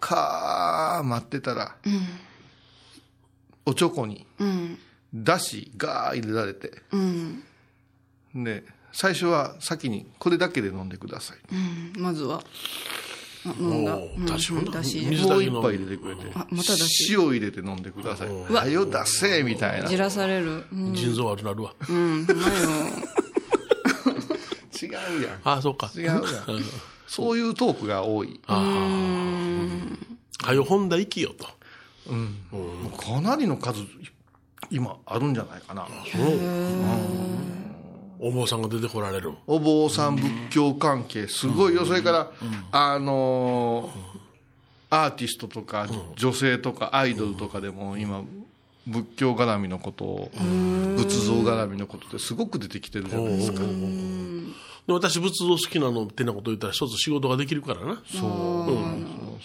[0.00, 1.76] かー、待ってたら、
[3.66, 4.78] おちょこに、うん。
[5.14, 7.42] だし、ガー入れられて、うん。
[8.34, 11.38] で、最初は先にこれだけで飲んでください。
[11.96, 12.02] うん。
[12.02, 12.42] まずは、あ
[13.44, 13.98] 飲んだ。
[14.32, 15.06] だしもだし。
[15.08, 17.12] 水だけ飲む一杯入れてくれてあ、まただし。
[17.12, 18.28] 塩入れて飲んでください。
[18.28, 19.84] わはよ出せみたいな。
[19.84, 20.64] 違うじらされる。
[20.72, 20.94] うん。
[20.94, 21.74] 腎臓悪なるわ。
[21.88, 22.26] うん。
[22.26, 22.54] ほんまよ。
[25.22, 25.32] やん。
[25.44, 25.90] ああ、そうか。
[25.94, 26.22] 違うやん。
[27.06, 28.40] そういうトークが多い。
[28.46, 31.46] はよ、本田生きよと。
[32.12, 32.28] も
[32.94, 33.80] うかなりの数、
[34.70, 35.86] 今あるんじゃないかな。
[38.20, 39.32] お坊さんが出てこられる。
[39.46, 41.84] お坊さん仏教関係、すごいよ。
[41.84, 42.30] それから、
[42.72, 44.28] あのー
[44.90, 48.24] アーティストとか、女性とか、アイドルとかでも今、
[48.86, 50.30] 仏教絡みのことを、
[50.96, 53.60] 仏像絡みのことですごく出てきてるじゃないですか。
[53.60, 58.02] で私、仏像好きなのってなこと言ったら、一つ仕事ができるからな。
[58.10, 58.76] そう、そう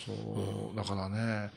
[0.06, 0.78] そう。
[0.78, 1.52] だからね、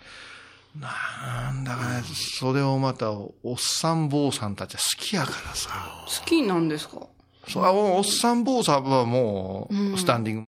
[0.80, 2.02] なんだかね、
[2.38, 5.70] それをまた、おっさん坊さんたちは好きやからさ。
[6.06, 7.06] 好きなんですか？
[7.48, 10.46] そうおっさん坊さんはもう、スタンディング、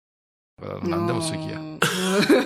[0.88, 1.59] 何でも好きや。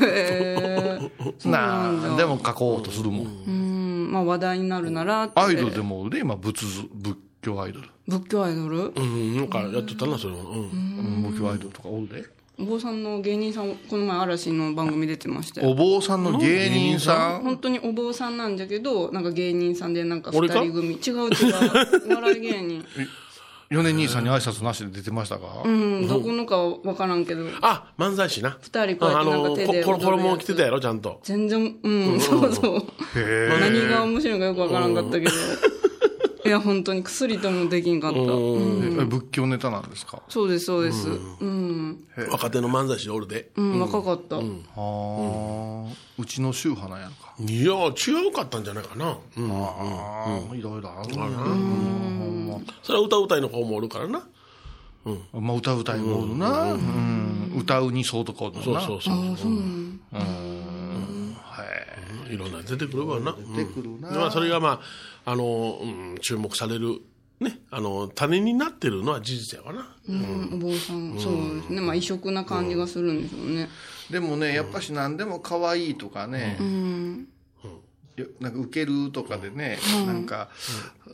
[0.07, 3.27] へー何でも書こうとするもん。
[3.27, 4.13] うん。
[4.13, 5.33] まあ話題になるなら。
[5.35, 7.89] アイドルでもね、今、仏像、仏教アイドル。
[8.07, 8.93] 仏教アイドル？
[8.95, 10.43] うん、なんかやってたな、それは。
[10.43, 11.23] うん。
[11.23, 12.23] 仏教アイドルとかおるで。
[12.57, 15.71] お坊さんの芸人さん、この前嵐の番組出てましたよ。
[15.71, 17.43] お坊さんの芸人さん？
[17.43, 20.95] 本当にお坊さんなんだけど、なんか芸人さんでなんか二俺か人組。
[20.95, 22.13] 違う違う。
[22.13, 22.85] お笑い芸人。
[23.71, 25.63] 米兄さんに挨拶なしで出てましたか？
[25.65, 28.57] うん、どこのかわからんけど、あ、漫才師な。
[28.61, 31.19] 二人こうやってなんか手で衣着てたやろ、ちゃんと。
[31.25, 32.83] 全然、うん、そうそう。
[33.59, 35.33] 何が面白いのかよくわからんかったけど。
[36.45, 38.19] いや、本当に薬ともできんかった。
[38.19, 40.23] うんえ仏教ネタなんですか？
[40.29, 41.09] そうです、そうです。
[41.09, 42.05] うん。
[42.31, 43.51] 若手の漫才師でおるで。
[43.57, 44.37] うん、若かった。
[44.37, 44.43] ああ、
[46.19, 47.35] うちの宗派なんやろか。
[47.41, 47.73] いや、
[48.23, 49.17] 違うかったんじゃないかな。
[49.37, 49.51] うん。
[49.53, 51.29] ああ、いろいろあるな。
[52.83, 54.23] それは歌うたいの子もおるからな。
[55.33, 56.73] まあ、歌う歌いもおるな。
[56.73, 57.55] うん。
[57.59, 58.63] 歌う二層とかおるな。
[58.63, 59.11] そうそうそ
[59.49, 59.53] う。
[60.13, 61.65] は
[62.31, 63.37] いろんな出てくるわな。
[63.55, 64.81] 出てくるなうんまあ、それがまあ、
[65.25, 67.01] あの、うん注目される、
[67.41, 69.97] ね、あの、種になってるのは事実やわな。
[70.09, 71.81] うん、お坊さん、そうですね。
[71.81, 73.69] まあ異色な感じがするんでしょうね。
[74.11, 77.29] でもね、やっぱし何でも可愛いとかね、うん。
[78.17, 80.49] よなんか受けるとかでね、なんか、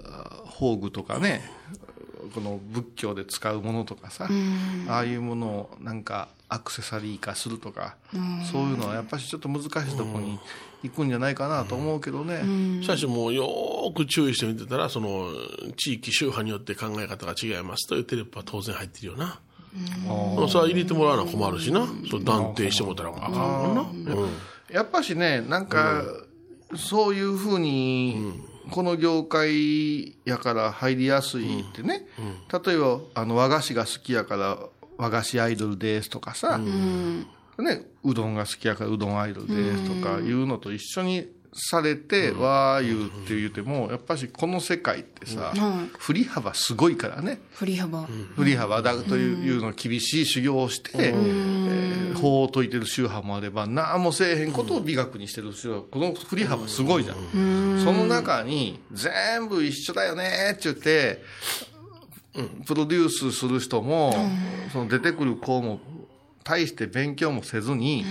[0.05, 1.43] あ宝具とかね、
[2.35, 4.29] この仏教で使うものとかさ、
[4.89, 7.97] ああいうものをなんかアクセサリー化するとか、
[8.53, 10.39] そういうのはやっぱしちょっと難しいところに
[10.83, 12.83] 行くんじゃないかなと思うけどね。
[12.83, 15.29] しかしもうよーく注意してみてたら、その、
[15.77, 19.41] 地域宗派によって考え方が違いますというテレポは当然入ってるよな。
[19.73, 21.87] うん、それは入れてもらうのは困るしな。
[22.11, 24.15] そう断定してもたらあかんもんな。
[24.15, 24.29] うん。
[24.73, 26.03] やっぱしね、なんか、
[26.77, 28.33] そういうふうに、
[28.71, 32.07] この業界やから入りやすいってね、
[32.65, 34.59] 例えばあの和菓子が好きやから
[34.97, 36.61] 和菓子アイドルですとかさ、
[37.59, 45.53] ね、うどんが好きやからうどんアイドルですとかいうのと一緒にされて、わー言うって言うても、やっぱしこの世界ってさ、
[45.99, 47.41] 振り幅すごいからね。
[47.53, 48.07] 振り幅。
[48.37, 61.23] 振り幅だというの厳しい修行をして、えー法を説いてる宗派もあれば何もせえへんことを美学にしてる宗派この振り幅すごいじゃん、その中に全部一緒だよねって言って、
[62.67, 64.15] プロデュースする人も、
[64.73, 65.81] その出てくる子も
[66.45, 68.05] 大して勉強もせずに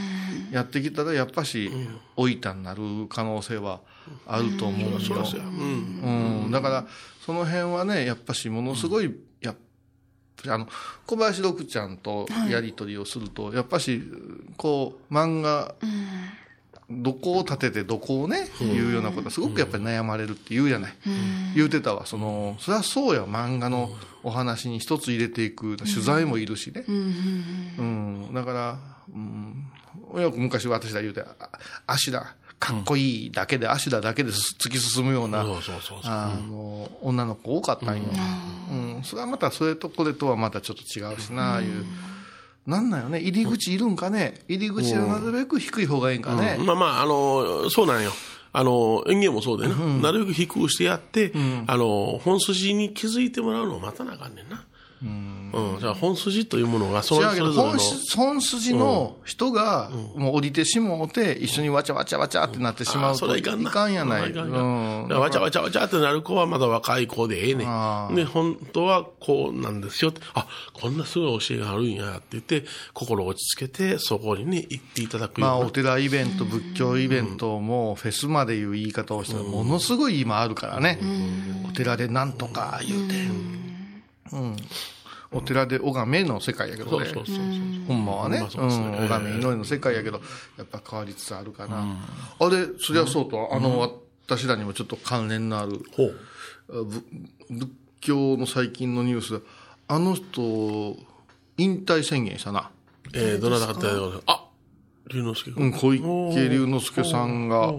[0.51, 1.71] やってきたらやっぱし
[2.17, 3.81] 老いたになる可能性は
[4.25, 4.93] あると思うん
[5.35, 5.43] よ。
[5.43, 6.43] うん。
[6.45, 6.87] うん、だから
[7.25, 9.55] その辺はねやっぱしものすごい、やっ
[10.43, 10.67] ぱあの
[11.05, 14.01] 小林六ちゃんとやり取りをすると、やっぱし
[14.57, 15.75] こう漫画、
[16.89, 20.93] どこを立ててどこをね、言うようなことはすごくやっぱり悩まれるって言うじゃない、
[21.55, 22.05] 言うてたわ。
[22.05, 23.91] そのそりゃそうや漫画の
[24.23, 28.79] お話に一つ入れていく取材もいるしね、うん、だから、
[29.13, 29.17] う
[30.17, 31.25] ん、よく昔私ら言うて、あ
[31.85, 35.41] 足だ、かっこいいだけで、足だだけで突き進むような。
[36.03, 38.03] あの、女の子多かったんよ。
[38.71, 41.85] うん、それはまたそれとこれとはまたちょっと違うしな、いう。
[42.69, 46.57] なんなんよね、入り口いるんかね、入り口はなるべく低い方がいいんかね？
[46.63, 48.11] まあまあ、あの、そうなんよ。
[48.51, 49.75] あの、演芸もそうでな。
[49.75, 51.33] なるべく低くしてやって、
[51.67, 54.65] あの、本筋に気づいてもらうのを待たなあかんねんな。
[55.01, 55.51] うん。
[55.75, 57.79] だから本筋というものが、それぞれの本。
[57.79, 63.71] 筋本筋の人がもう降りてしもうて一緒にわちゃわちゃわちゃってなってしまあうといそれはいかんな。
[63.71, 64.31] かんやない。
[64.31, 68.15] うんわちゃわちゃわちゃってなる子はまだ若い子でええねあん。
[68.15, 70.21] で、本当はこうなんですよって。
[70.33, 75.55] あ、こんなすごい教えがあるんやって言って、心を落ち着けて、そこにね、行っていただくような。
[75.57, 80.99] まあ、お寺イベント、仏教イベントも、フェスまでいう言い方をしたら、ものすごい今あるからね。
[81.67, 83.15] お寺でなんとか言うて。
[84.33, 84.57] うん。
[85.31, 87.05] お寺で拝めの世界やけどね。
[87.05, 87.45] そうそうそうそう。
[87.87, 88.39] ほんまはね。
[88.39, 89.07] うん。
[89.07, 90.21] 拝め祈りの世界やけど、
[90.57, 91.85] やっぱ変わりつつあるかな。
[92.39, 95.81] あれ、そりゃそうと、あの、私らにもちょっと関連のある、
[96.67, 97.71] 仏
[98.01, 99.45] 教の最近のニュースで、
[99.87, 100.97] あの人、
[101.57, 102.71] 引退宣言したな。
[103.13, 103.87] えー、どなたかって
[104.27, 104.45] あ
[105.11, 105.63] 龍之介君。
[105.63, 107.73] うん、小池龍之介さんが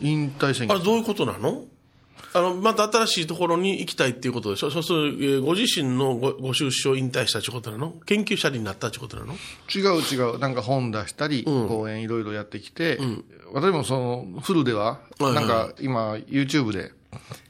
[0.00, 1.64] 引退宣言あれ、どういうことなの？
[2.34, 4.70] あの、また新しいところに行きたいっていうことでしょ？
[4.70, 7.92] そうするご自身のごご出資を引退したってことなの？
[8.06, 9.34] 研究者になったってことなの？
[9.74, 10.38] 違う違う。
[10.38, 12.98] なんか本出したり、講演いろいろやってきて、
[13.52, 15.34] 私もその、フルでは、はいはい。
[15.34, 16.92] なんか今、YouTube で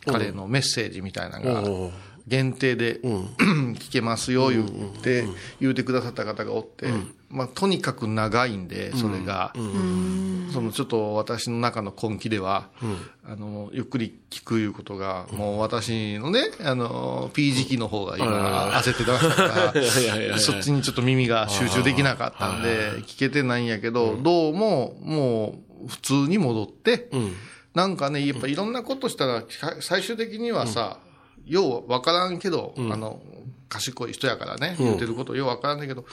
[0.07, 1.93] 彼のメッセージみたいなのが
[2.27, 4.69] 限定で、 聞けますよ、言っ
[5.03, 5.27] て、
[5.61, 6.87] 言うてくださった方がおって、
[7.31, 9.53] まあ、とにかく長いんで、それが、
[10.53, 12.69] そのちょっと私の中の根気では、
[13.25, 18.27] あの、ゆっくり聞くいうことが、もう私のね、あの、P 時期の方が今、
[18.81, 19.73] 焦ってましたから、
[20.41, 27.11] そっちにちょっと耳が集中できなかったんで、聞けてないんやけど、どうも、もう、普通に戻って、
[27.75, 29.45] なんかね、やっぱいろんなことしたら、
[29.81, 30.99] 最終的にはさ、
[31.45, 33.21] ようわからんけど、あの、
[33.69, 36.07] 賢い人やからね、言ってることようわからんけど、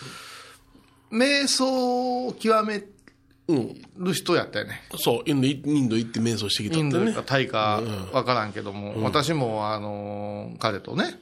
[1.11, 2.83] 瞑想を極め
[3.97, 4.81] る人やったよね。
[4.97, 6.99] そう、インドインド行って瞑想してきたインド。
[7.13, 7.81] かタイか
[8.11, 11.19] わからんけども、私もあの、彼とね、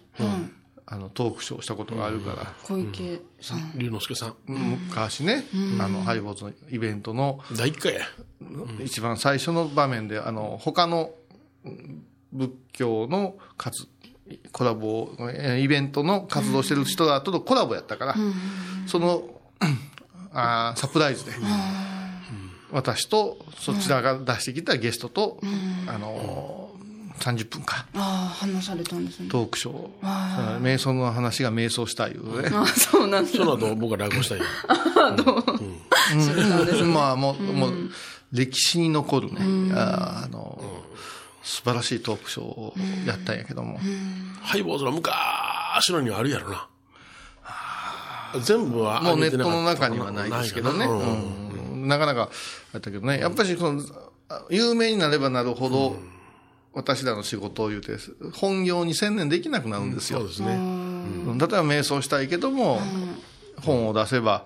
[0.86, 3.72] あの、トークショーしたことがあるから、小池さん。
[3.78, 4.36] 龍之介さん。
[4.48, 5.46] 昔ね、
[5.80, 8.02] あの、ハイボーズのイベントの第一回や。
[8.84, 11.12] 一番最初の場面で、あの、他の
[11.66, 12.04] うん
[12.34, 13.88] 仏教の活、
[14.52, 18.16] コラボ、えーイベントの活動してる人らとのコラボやったから、
[18.88, 19.24] その、
[20.34, 21.32] あーサプライズで、
[22.72, 25.39] 私とそちらが出してきたゲストと、
[25.88, 29.30] あのー、30分か、ああ、話されたんですね。
[29.30, 32.49] トークショー、うん瞑想の話が瞑想したいうね。
[32.53, 34.39] あそうなんですその後僕は落語した ん。
[34.39, 34.45] や。
[36.82, 37.74] うんまあもう、もう
[38.32, 39.39] 歴史に残るね、
[39.76, 40.59] あの、
[41.43, 42.74] 素晴らしいトークショーを
[43.05, 43.80] やったんやけども、
[44.41, 46.68] ハイボーズの昔のにはあるやろな。
[48.42, 50.88] 全部はもうネットの中にはないですけどね、
[51.88, 52.30] ないかなか
[52.74, 53.82] あったけどね、やっぱりその、
[54.50, 55.98] 有名になればなるほど、
[56.74, 57.98] 私らの仕事を言うて、
[58.34, 60.20] 本業に専念できなくなるんですよ。
[60.20, 60.54] そうですね。
[60.56, 60.58] う
[61.36, 61.38] ん。
[61.38, 62.82] 例えば瞑想したいけども、
[63.62, 64.44] 本を出せば、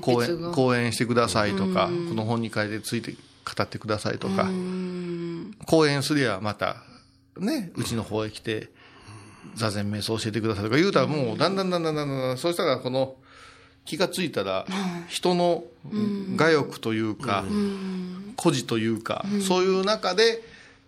[0.00, 0.22] 講。
[0.24, 4.48] 演講演してくださいとか、この本に書いてついて語ってくださいとか、
[5.66, 6.76] 講演すりゃまた、
[7.38, 8.70] ね、うちの方へ来て、
[9.54, 13.16] 座禅瞑想教えてくださいとか言うたらもう、だんだんだんだんだんだん、そうしたらこの、
[13.84, 14.66] 気がついたら、
[15.08, 15.64] 人の
[16.38, 17.44] 我欲というか、
[18.36, 20.42] 孤児というか、そういう中で、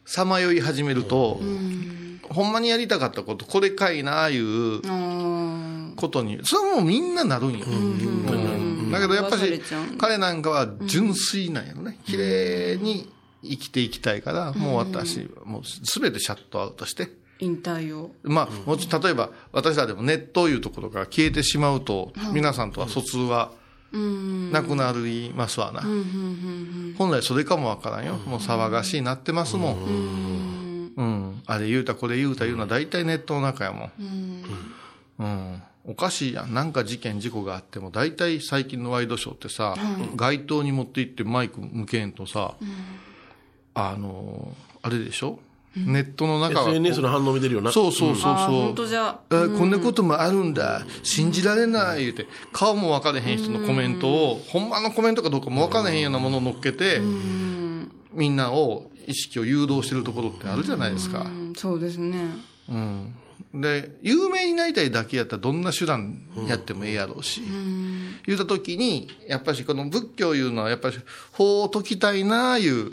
[0.05, 1.41] さまよい始めると、
[2.23, 7.67] ほんまにやりたかったこと、これかいな、あいうあことに、それはもうみんななるんよ。
[7.67, 11.99] うんだけどやっぱ忘れしちゃう、彼なんかは純粋なんやろね。
[12.07, 13.11] 綺麗に
[13.43, 17.09] 生きていきたいから、もう私、もうすべてシャットアウトして。
[17.41, 18.15] ー引退を。
[18.23, 23.53] まあ、例えば、私らでもネットいうところから消えてしまうと、皆さんとは疎通は
[23.93, 25.83] なくなりますわな。
[26.99, 28.15] 本来それかもわからんよ。
[28.27, 30.93] もう騒がしいなってますもん。
[30.97, 31.43] うん。
[31.47, 34.43] あれ言うた、これ言うた言うのは大体ネットの中やもん。
[35.19, 35.63] うん。
[35.89, 36.55] おかしいやん。
[36.55, 39.77] なんか事件、事故があっても、大体最近のワイドショーってさ、
[40.17, 42.55] 街頭に持って行ってマイク向けんとさ、
[43.75, 45.39] あのー、あれでしょ、
[45.77, 46.69] ネットの中は。
[46.71, 47.71] SNS の反応見てるよな。
[47.71, 48.35] そうそうそうそう。
[48.35, 57.01] 本当じゃえこんなこともあるんだ、信じられない言うて、顔も分からへん人のコメントを、ほんまのコメントかどうかも分からへんようなものを乗っけて、
[58.13, 61.21] みんなを、意識を誘導してるところってあるじゃないですか。
[61.21, 62.19] うんそうですね。
[62.69, 63.15] うん。
[63.55, 67.43] で、有名になりたいだけやったらどんな手段やってもええやろうし、
[68.27, 70.97] 言うたときに、やっぱしこの仏教いうのは、やっぱり
[71.33, 72.93] 法を解きたいなあいう、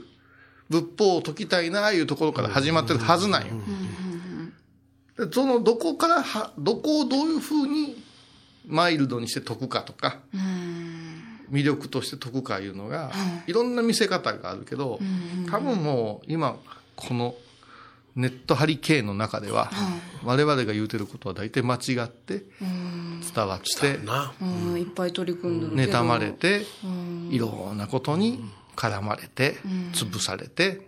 [0.74, 3.54] 仏法を解きたいなあいうところから始まってるはずなんよ。
[5.18, 8.02] でそのどこからは、どこをどういうふうに
[8.66, 10.18] マイルドにして解くかとか、
[11.52, 13.12] 魅力として解くかいうのが、
[13.46, 13.54] い。
[13.54, 15.00] ろんな見せ方があるけど、
[15.52, 16.58] 多分もう今、
[16.96, 17.36] この
[18.16, 19.70] ネットハリケーンの中では、
[20.24, 22.46] 我々が言うてることは大体間違って
[23.36, 24.00] 伝わって、
[24.80, 25.92] いっぱい取り組んでる。
[25.92, 26.66] 妬まれて、
[27.30, 28.44] いろんなことに
[28.76, 29.58] 絡まれて、
[29.94, 30.82] 潰されて、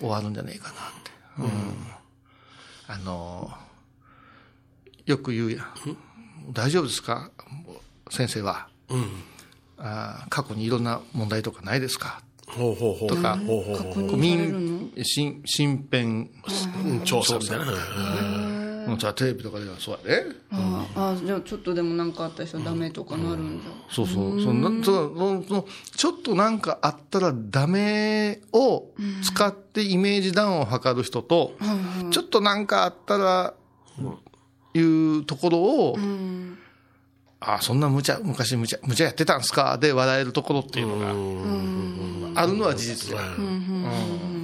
[0.00, 1.10] 終わるんじゃないかなって。
[1.38, 1.48] うん
[2.86, 3.64] あのー
[5.06, 5.66] よく言うやん。
[6.52, 7.30] 大丈夫ですか？
[8.10, 8.68] 先生は。
[9.76, 12.22] あー過去にいろんな問題とかないですか？
[12.46, 13.08] ほうほうほう。
[13.08, 13.92] とかほうほうほう。
[13.94, 14.58] 確認されるの？
[14.58, 17.64] 民、身身辺、うん調査みたいな。
[18.86, 20.26] もうじゃあテレビとかではそうやで。
[20.52, 23.70] ああ、じゃあちょっとでもなんかあった人はダメとかなるんじゃ。
[23.90, 24.40] そうそう。
[24.40, 25.66] そのそのそのその
[25.96, 28.86] ちょっとなんかあったらダメを
[29.22, 31.52] 使ってイメージダウンを図る人と、
[32.10, 33.54] ちょっとなんかあったら、
[34.74, 35.98] いうところを、
[37.40, 39.78] あそんな無茶、昔無茶、無茶やってたんすか？
[39.78, 40.98] で笑えるところっていうの
[42.34, 43.22] が、あるのは事実や。
[43.22, 44.43] うん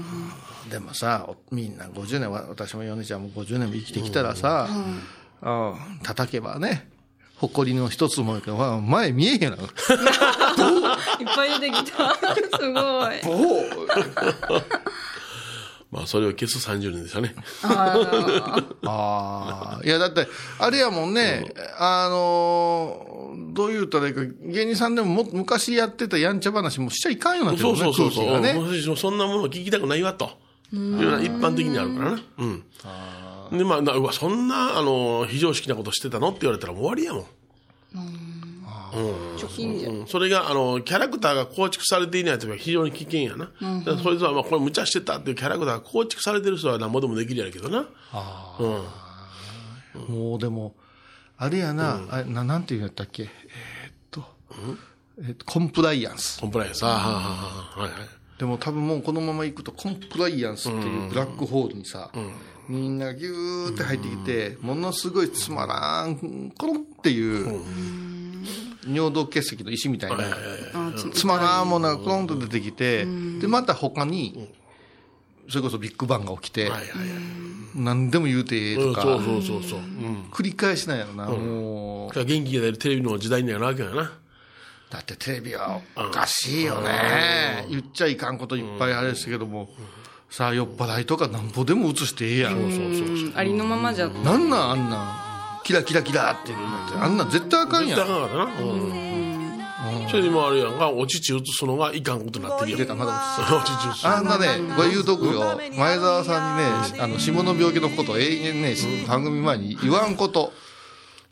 [0.71, 4.69] でもさ、おみんな50年は、私も米ちゃんも50年も生きてきたらさ、
[5.43, 6.89] うん叩けばね、
[7.37, 8.41] 誇りの一つも
[8.83, 9.57] 前見えへんやろ。
[9.65, 9.69] いっ
[11.35, 12.15] ぱい出てきた。
[12.19, 12.21] す
[12.61, 12.73] ごい。
[15.91, 17.35] まあ、それを消す30年でしたね。
[17.65, 19.85] ああ。
[19.85, 20.29] いや、だって、
[20.61, 23.11] あれやもんね、あのー
[23.53, 28.27] どう言うたらいいか、芸人さんでもも昔やってたやんちゃ話もしちゃいかんようになってるね、そうそうそう。
[28.27, 28.97] 空気がね。
[28.97, 30.31] そんなもの聞きたくないわと。
[30.73, 32.23] いうのは一般的にあるからな。
[32.39, 33.59] うん。
[33.59, 37.27] で、まあ、なうわ、そんな、あの、非常識なことしてたのって言われたらもう終わりやもん。
[39.37, 39.93] 貯金じゃん。
[39.93, 43.47] うん、それが、あの、キャラクターが構築されていないときは非常に危険やな。
[43.47, 47.89] だからそいつは、まあ、これ無茶してたっていうキャラクターが構築されてる人は何ぼでもできるやるけどな。
[48.59, 50.15] うん。
[50.15, 50.75] もうでも、
[51.37, 53.33] あれやな、あれななんて言うんやったっけ、えーっ
[54.11, 54.25] と、
[55.19, 56.41] えーっと、コンプライアンス。
[56.41, 56.85] コンプライアンス。
[56.85, 58.09] ああ、はいはい。
[58.41, 62.11] でも多分もうこのまま行くとコンプライアンスっていうブラックホールにさ、
[62.71, 67.61] みんながギューって入ってきて、ものすごいつまらん、コロンっていう、
[68.89, 70.25] 尿道結石の石みたいな、
[70.73, 73.05] あつつまらんものがコロンと出てきて、
[73.41, 74.49] で、また他に、
[75.51, 76.73] それこそビッグバンが起きて。
[77.73, 79.79] 何でも言うてええとか、そうそうそうそう。
[79.79, 80.29] うん。
[80.33, 82.25] 繰り返しなんやろな、もう。
[82.25, 84.20] 元気が出るテレビの時代にはなるわけやな。
[84.91, 87.67] だってテレビはおかしいよね。
[87.71, 89.69] 言っちゃいかんこといっぱいあれですけども、
[90.29, 92.55] さあ酔っ払いとかなんぼでも映してええやん。
[92.57, 94.09] うんありのままじゃ。
[94.09, 95.63] なんなんあんなん。
[95.63, 97.99] キラキラキラっていうのって、あんなん絶対あかんやん。
[97.99, 98.45] 絶対あかんな。
[98.45, 99.11] うん。
[100.11, 102.81] それあるやんか、お乳移すのがいかんことになってるやん。
[102.81, 104.07] 出たまだお乳移す。
[104.07, 105.59] あんなね、これ言うとくよ。
[105.77, 108.75] 前澤さんにね、あの、下の病気のことを永遠ね、
[109.07, 110.53] 番組前に言わんこと。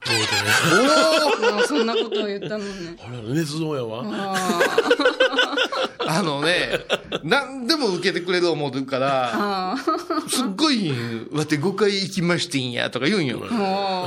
[0.08, 2.64] もうそんなことを言ったのね。
[3.06, 4.04] あれ、捏造やわ。
[6.10, 6.70] あのね、
[7.22, 9.76] 何でも受けてくれる思うてるから、
[10.28, 10.90] すっごい、
[11.32, 13.42] わて5回行きましてんや、とか言うんよ。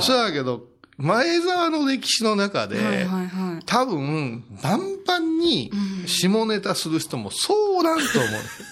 [0.00, 3.62] そうやけど、前澤の歴史の中で、はいはいはい。
[3.64, 5.70] 多分、バンバンに
[6.06, 8.04] 下ネタする人もそうおらんと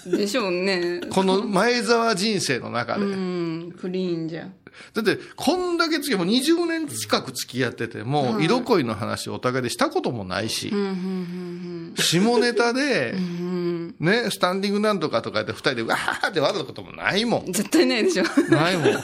[0.07, 0.16] 思う。
[0.16, 1.01] でしょうね。
[1.11, 3.05] この前澤人生の中で。
[3.05, 4.49] うん、クリーンじゃ。
[4.94, 10.72] だって、こんだけ付きもう20年近く付き合ってても、色恋の話をお互いでしたこともないし、
[11.96, 13.14] 下ネタで、
[13.98, 17.52] ね、スタンディングなんとかとかで二人でわーって笑うこともないもん。
[17.52, 18.24] 絶対ないでしょ。
[18.50, 18.92] ないもん。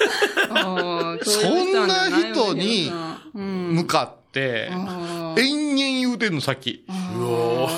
[1.22, 2.92] そんな人に
[3.34, 3.72] うん。
[3.74, 6.84] 向かって、延々言うてんの、さっき。
[6.88, 7.68] 嘘、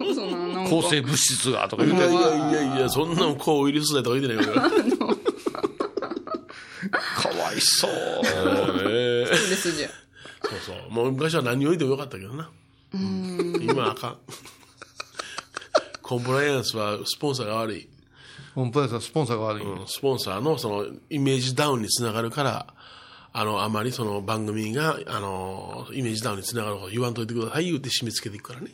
[0.10, 0.70] 嘘な、なんか。
[0.70, 2.12] 抗生物質がとか言うてる。
[2.12, 2.22] いやい
[2.66, 4.70] やいや、そんなもんこうウイルスだとか言ってないから。
[7.20, 7.90] かわいそう。
[8.88, 9.88] ええですじゃ。
[10.42, 10.90] そうそう。
[10.90, 12.50] もう昔は何を言ってもよかったけどな。
[12.92, 14.18] 今はあかん。
[16.02, 17.88] コンプライアンスはスポンサーが悪い。
[18.54, 19.62] コンプライアンスはスポンサーが悪い。
[19.62, 22.74] うんスポンサーのそのイメージダウンにつながるから、
[23.32, 28.70] あの、あまりその番組が、あの、イメージダウンにつながること言わんといてください言うて締め付けていくからね。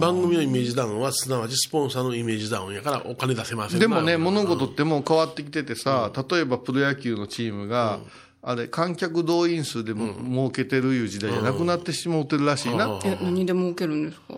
[0.00, 3.80] 番組のイメージダウンは、すなわちスポンサーのイメージダウンやからお金出せません。
[3.80, 7.98] でもね、な物事ってもう変わってきててさ、例えばプロ野球のチームが、
[8.42, 13.00] あれ、観客動員数でも儲けてるいう時代じゃなくなってしもうてるらしいな。
[13.04, 14.34] え、何で儲けるんですか？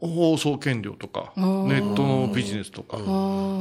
[0.00, 2.96] 放送権料とか、ネットのビジネスとか、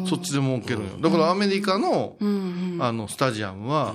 [0.08, 0.80] そっちで儲ける。
[1.02, 2.16] だからアメリカの、
[2.80, 3.94] あの、スタジアムは、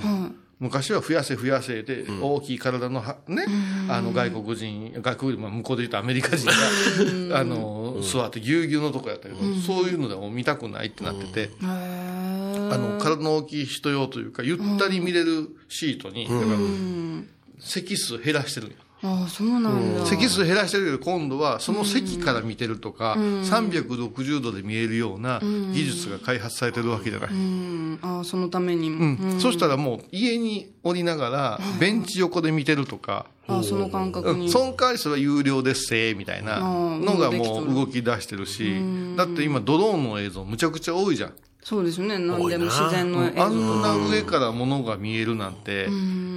[0.60, 3.44] 昔は増やせ増やせで、大きい体のは、ね、
[3.88, 6.50] あの、外国人、外国人、まあ向こうで言うとアメリカ人
[7.30, 11.66] が、あの、座ってぎゅうぎゅうのとこやったけど、そういうのでも見たくないってなってて、あ
[12.76, 16.48] の、体の大きい人用というか、ゆったり見れるシートに、だから
[17.60, 18.76] 席数減らしてるんよ。
[19.02, 20.06] ああ、そうなんだ。
[20.06, 27.30] 席数減らしてるけど、今度はその席から見てるとか、360度で見えるような技術が開発されてるわけじゃない。
[27.30, 27.98] うん。
[28.02, 28.98] ああ、そのためにも。
[28.98, 34.46] うんそしたらもう家におりながら、ベンチ横で見てるとか、ああ、その感覚に。
[34.46, 38.74] うんその代わりそれは有料ですせみたいなのがもう動き出してるし、
[39.16, 41.32] だって今ドローンの映像むちゃくちゃ多いじゃん。
[41.68, 42.18] そうですね。
[42.18, 43.54] 何でも自然の映あ像。
[43.54, 45.86] んな上から物が見えるなんて、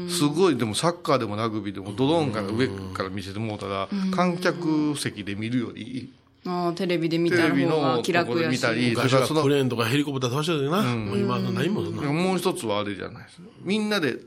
[0.10, 6.12] すごい、でもサッカーでもラグビーでもドローンから上から見せてもうたら、観客席で見るより、
[6.46, 8.56] ああ、テレビで見テた方レビのが気楽やし。
[8.56, 10.82] 見たり、昔はそれからそのクレーンとかヘリコプター飛ばしてたよな。
[10.98, 12.02] もう今はないもんな。
[12.12, 14.18] もう一つはあれじゃないですみんなで、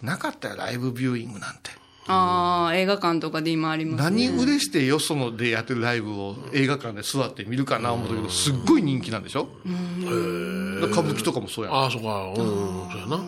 [0.00, 1.70] なかったよ、ライブビューイングなんて。
[2.08, 4.28] ああ、映画館とかで今ありますね。
[4.28, 9.48] 何売れしてよそのでやってるライブを映画館で座って見るかな思ったけど、すっごい人気なんでしょ？
[9.64, 11.74] 歌舞伎とかもそうやん。
[11.74, 12.24] ああ、そうか。
[12.28, 13.16] うん、そうやな。
[13.16, 13.22] うん。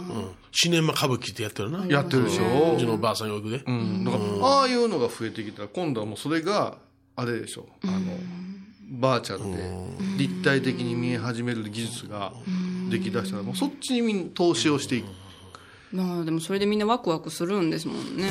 [0.52, 1.86] シネマ歌舞伎ってやってるな。
[1.86, 3.62] やってるでしうょちのばあさんよくで。
[3.66, 4.04] うん。
[4.04, 6.78] だから、ああいうのが増えてきたら、今度はもうそれが、
[7.16, 7.68] あれでしょ？
[7.84, 7.98] あの、
[8.92, 9.70] バーチャルで
[10.16, 12.32] 立体的に見え始める技術が
[12.88, 15.06] できだしたら、もうそっちにみん投資をしていく。
[15.92, 18.30] まあでもそれでみんなワクワクするんですもんね。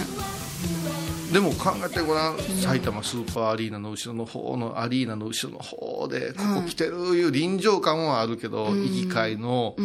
[1.32, 9.76] でも考えてごらん、埼玉スーパーアリーナの後ろの方のアリーナの後ろの方で、ここ来てるいう臨場感はあるけど、行き交いの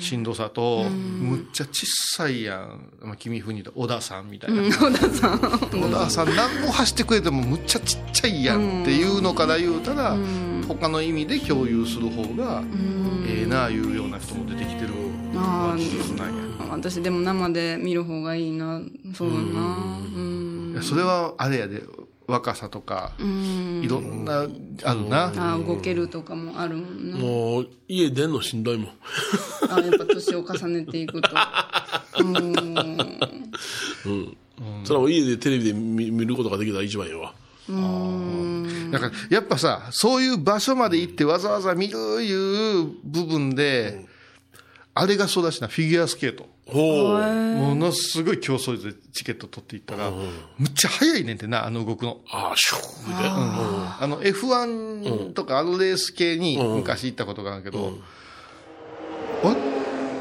[0.00, 2.90] しんどさと、むっちゃ小さいやん。
[3.00, 4.62] まあ、君風に小田さんみたいな。
[4.72, 5.38] 小田さん。
[5.38, 10.16] 小田さん何も走ってくれてもむっちゃちっちゃいやんっていうのから言うたら、
[10.66, 12.64] 他の意味で共有する方が、
[13.24, 14.94] ええなあいうような人も出てきてる
[15.36, 16.47] あはずなんや。
[16.68, 18.80] あ、私でも生で見る方がいいな。
[19.14, 19.40] そうだな。
[20.14, 20.72] うん。
[20.72, 21.82] いやそれはあれやで、
[22.26, 24.40] 若さとか、いろんな、
[24.84, 25.32] あるな。
[25.36, 27.16] ああ、動けるとかもあるもんな。
[27.16, 28.92] もう、家出んのしんどいもん。
[29.70, 31.30] あやっぱ年を重ねていくと。
[32.20, 32.36] うん。
[34.06, 34.36] うん。
[34.84, 37.34] それはもう家でテレビで見見ることができたら一番よわ。
[38.90, 44.06] だから、やっぱさ、そういう場所まで行ってわざわざ見るいう部分で、
[44.94, 46.46] あれがそうだしな、フィギュアスケート。
[46.70, 47.18] ほう。
[47.56, 52.18] ものすごい競争でチケット取っていったら、むっちゃ早いねんてな、あの動くの。
[52.30, 53.08] ああ、シュー。
[53.08, 53.28] で。
[54.00, 57.94] あの F1 とかあのレース系に昔行ったことがあるけど、
[59.44, 59.48] あ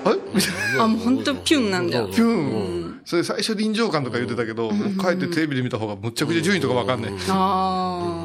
[0.06, 0.16] あれ？
[0.34, 0.84] みたいな。
[0.84, 1.98] あ、もう本当ピュンなんだ。
[1.98, 2.08] よ。
[2.08, 3.02] ピュン。
[3.04, 7.12] それ最初臨場感とか言ってたけど、もう帰ってテレビで見た方がむっちゃくちゃ順位とかわかんねえ。
[7.30, 8.17] あ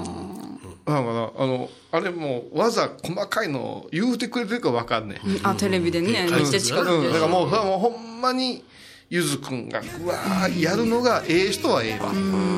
[0.86, 5.40] なんかな、あの、あれもう、わざ細かいの言うてくれてるかわかんねえ。
[5.42, 5.50] あ。
[5.50, 7.14] あ、テレビでね、めっちゃ近くうん、だで。
[7.14, 8.64] からもう、それはもうほんまに、
[9.10, 12.10] ゆずくんが、うわー、やるのがええ人はええわ。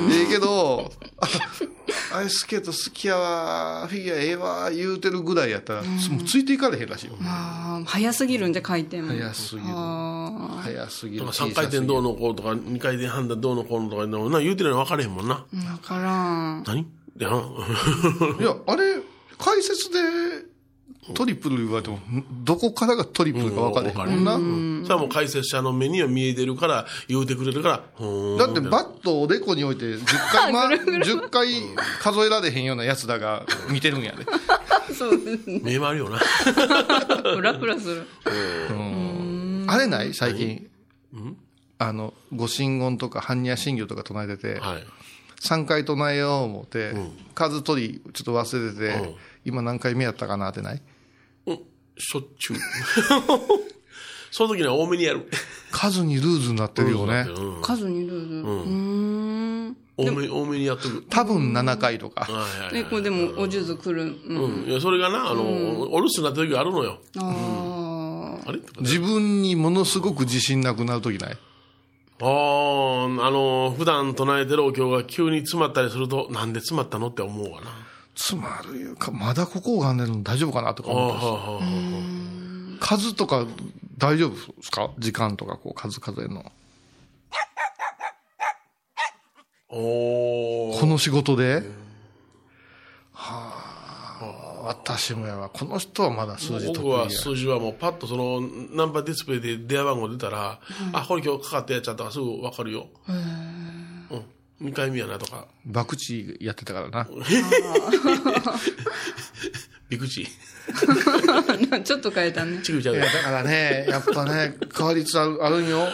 [0.09, 5.89] ええけど、あアイススケート好きやわ、フィギュアええわ、言うてるぐらいやったら、も
[6.21, 7.15] うついていかれへんらしいよ。
[7.25, 9.09] ああ、早すぎるんで回転も。
[9.09, 9.67] 早すぎる。
[9.69, 11.25] あ早すぎる。
[11.27, 15.35] とか3回転どうのこうとか、2回転半だどうのこうのとか、な言うてるの分かれへんもんな。
[15.35, 16.63] あ、わからん。
[16.65, 16.87] 何？
[17.21, 18.97] いや、あれ、
[19.39, 19.99] 解説で、
[21.15, 24.87] トリプル言われても、んどこからがトリプルか分かれへんもんな。
[24.87, 27.75] それはもう解説者の目には見えてるから、言うてくれるから、
[28.39, 31.49] だってバットをおでこに置いて10回、 ま、10回
[32.01, 34.25] 数えられへんようなやつだが見てるんやで。
[34.95, 35.61] そうですね。
[35.63, 36.19] 目回るよな。
[36.19, 38.07] フラフラする。
[39.67, 40.15] あれない？
[40.15, 40.67] 最近。
[41.79, 44.87] あの、ご神言とか般若心経とか唱えてて、はい。
[45.41, 46.95] 3回唱えよう思って、
[47.35, 49.15] 数取りちょっと忘れてて、
[49.45, 50.83] 今何回目やったかなってない？
[51.47, 51.61] うん、
[51.99, 52.57] しょっちゅう。
[54.31, 55.29] その時には多めにやる。
[55.71, 57.27] 数にルーズになってるよね。
[57.29, 58.41] うん数にルール。
[58.41, 59.77] うーん。
[59.97, 61.05] 多め、多めにやっとく。
[61.09, 62.23] 多分7回とか。
[62.23, 64.03] はいはいこれでも、お数珠来る。
[64.27, 64.63] うん。
[64.63, 64.69] うん。
[64.69, 66.99] いや、それがな、あの、お留守になった時があるのよ。
[67.19, 68.49] ああ。
[68.49, 71.39] あれ自分にものすごく自信なくなるときない？
[72.27, 77.67] ああ、あの、普段唱えてるお経が急に詰まったりすると、なんで詰まったのって思うわな。
[78.15, 81.65] つまるいうか、まだここがねるの大丈夫かなとか思ったしはあ、はあ。
[82.81, 83.47] 数とか
[83.99, 84.91] 大丈夫ですか？
[84.99, 86.53] 時間とかこう数数えるの。
[89.69, 91.63] おーこの仕事で、はあ、
[94.65, 95.49] 私もやわ。
[95.51, 97.11] この人はまだ数字得僕は。
[97.11, 98.41] 数字はもうパッとその
[98.73, 100.61] ナンバーディスプレイで電話番号出たら、
[100.93, 102.87] あ、これ今日かかったやつやったらすぐわかるよ。
[103.09, 104.69] うん。
[104.69, 105.47] 2回目やなとか。
[105.73, 107.07] 博打やってたからな。
[109.89, 110.27] びくち。
[111.85, 112.63] ちょっと変えたね。
[112.63, 115.87] ちぐちゃうだからね、やっぱね、変わりつつあるあるんよ。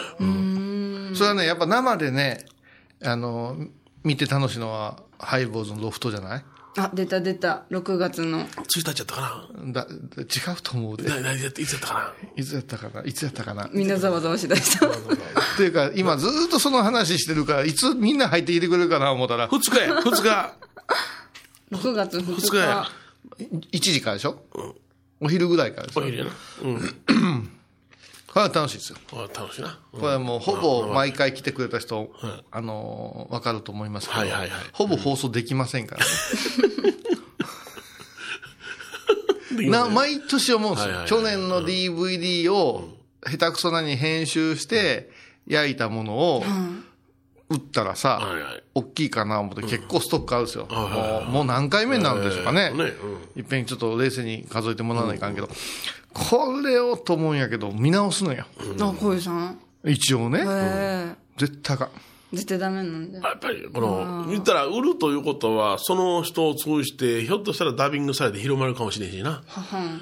[1.13, 2.45] それはね、やっぱ生でね、
[3.03, 3.57] あの、
[4.03, 6.45] 見て楽しいのは、ハイボーズのロフトじゃない？
[6.77, 7.63] あ、出た出た。
[7.69, 8.45] 6月の。
[8.45, 9.87] 1日やったかだ、
[10.19, 11.09] 違うと思うで。
[11.09, 11.15] な。
[11.15, 12.13] な、な、いつやったかな？
[12.35, 13.03] いつやったかな？
[13.03, 13.65] いつやったかな？
[13.65, 14.87] っみんなざわざわしだした。
[15.57, 19.11] ていうか、今ずーっとその話してるから、いつみんな入ってきてくれるかな？
[19.11, 20.53] 思ったら、2日や、2日。
[21.71, 22.85] 6月2 2日や
[23.37, 23.45] 日。
[23.45, 24.41] 1時からでしょ？
[25.19, 26.05] お昼ぐらいからですよ。
[26.05, 26.31] お昼やな。
[26.63, 27.51] うん。
[28.33, 28.97] これは楽しいですよ。
[29.13, 29.77] あ楽しいな。
[29.93, 32.09] うんこれはもうほぼ毎回来てくれた人、
[32.49, 36.07] あのーわかると思いますけど、はいはいはいほぼ放送できませんからね。
[39.69, 40.91] な毎年思うんですよ。
[40.91, 42.87] はいはいはい去年の DVD を
[43.29, 45.11] 下手くそなに編集して
[45.45, 46.43] 焼いたものを
[47.49, 48.63] 売ったらさ、はいはい。
[48.73, 50.67] 大きいかな思って結構ストックあるんですよ。
[50.69, 52.71] はいはいはいもうもう何回目になるんでしょうかね。
[53.35, 55.49] いっぺんちょっと冷静に数えてもらわないかんけど、
[56.13, 58.45] これをと思うんやけど、見直すのよ。
[58.79, 59.59] あ、こういうさん？
[59.85, 60.39] 一応ね。
[61.37, 61.89] 絶対あかん。
[62.33, 63.19] 絶対ダメなんだ。
[63.19, 69.41] やっぱり、この、言ったら、売るということは、その人を通じて、ひょっとしたらダビングされて広まるかもしれんしな。
[69.47, 70.01] ははん。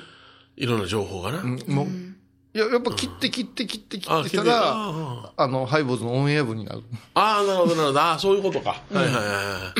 [0.57, 1.43] いろんな情報がな。
[1.43, 1.87] もう、
[2.51, 4.73] いや、やっぱ切って切って切って切あ、ってきたら、
[5.37, 6.81] あの、ハイボーズのオンエア分になる。
[7.13, 7.99] あー、なるほど、なるほど。
[8.01, 8.81] ああ、そういうことか。
[8.91, 9.73] はいはいは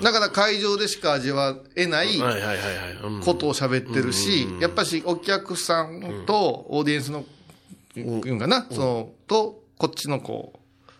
[0.00, 7.24] いだから会場でしか味わえないことを喋ってるし、やっぱしお客さんとオーディエンスの、
[7.96, 10.52] いうんかな、その、と、こっちのこ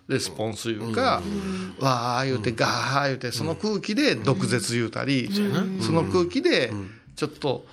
[0.09, 1.23] う、レスポンスいうか、
[1.79, 5.31] わー言うて、ガー言うて、その空気で毒舌言うたり、
[5.81, 6.73] その空気で、
[7.16, 7.64] ちょっと、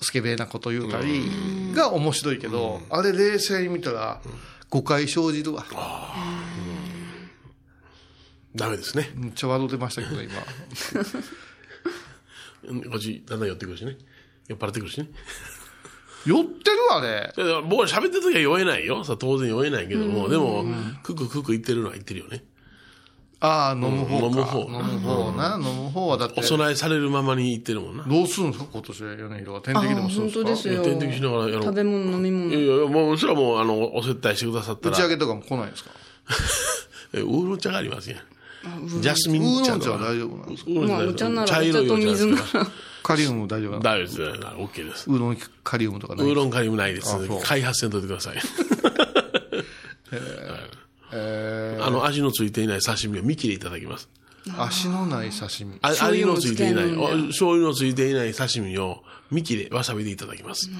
[0.00, 1.30] スケベなこと言うたり
[1.74, 4.20] が面白いけど、あれ冷静に見たら、
[4.68, 5.64] 誤解生じるわ。
[8.54, 9.10] ダメですね。
[9.14, 10.32] めっちゃ笑ってましたけど、今。
[12.68, 13.96] うんこっち、だんだん寄ってくるしね。
[14.48, 15.08] 酔っ払ってくるしね。
[16.26, 17.32] 酔ってるあれ。
[17.36, 19.04] だから僕は喋ってる時は酔えないよ。
[19.04, 20.64] さ当然酔えないけども、でも、
[21.02, 22.44] クククク言ってるのは言ってるよね。
[23.38, 24.24] ああ、飲む方か。
[24.26, 25.56] 飲む方飲む方な。
[25.56, 28.04] 飲む方はだってお、供えされるままに言ってるもんな。
[28.04, 29.60] どうするんですか今年は米広は。
[29.60, 30.82] 点あ、滴でもするん本ですか当ですよ。
[30.84, 32.52] 点滴しながらやろう食べ物、飲みい物。
[32.52, 35.90] やいや、もう、それはもう、あの、お接待してくださったら、打ち上げとかも来ないんですか？
[37.14, 38.20] えウーロン茶がありますやん。
[39.00, 42.26] ジャスミウン茶とかーロン茶は大丈夫なんですかウーロンまあ、お茶なら、茶色いお茶
[42.58, 42.70] らら。
[43.02, 44.46] カリウム大丈夫なんですか大丈夫です。
[44.58, 45.10] オッケーです。
[45.10, 47.14] ウーロンカリウムとかないウーロンカリウムないです。
[47.44, 48.36] 開発せんといてください。
[50.12, 50.20] え
[51.10, 54.08] あの、味のついていない刺身を見切りいただきます。
[54.46, 55.78] ー、足のない刺身。
[55.82, 56.90] あ味のついていない、
[57.28, 60.70] 醤油のついていない刺身を見切れ、わさびでいただきます。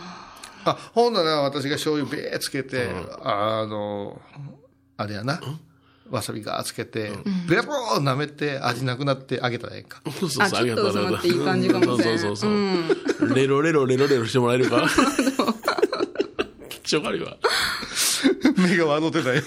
[0.65, 2.91] あ、ほんなら私が醤油べーつけて、
[3.23, 4.21] あの、
[4.97, 5.41] あれやな。
[6.11, 7.13] わさびがーつけて、
[7.49, 10.01] ベロー舐めて味なくなってあげたらええんか。
[10.21, 11.29] そうそうあそう、ありがとうちょっとございます。
[11.29, 12.51] いい感じかもしれんそうそう
[13.19, 13.35] そう。
[13.35, 14.87] レロレロレロレロしてもらえるか？
[16.87, 17.37] ちょかるわ。
[18.57, 19.43] 目が笑ってたよ。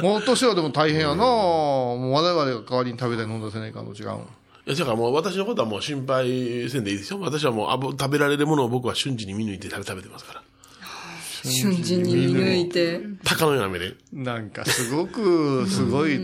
[0.08, 4.20] もう年はでも大変やなもう我々が代わりに食べたり飲んだせないかんの違うん。
[4.66, 7.20] いや、だからもう私のことはもう心配せんでいいですよ。
[7.20, 10.42] 私はもうあぶ食べられるものを僕は瞬時に見抜いて食べ食べてますから。
[11.42, 13.00] 瞬時に見抜いて。
[13.24, 13.94] 鷹のような目で。
[14.12, 16.20] なんかすごく、すごい、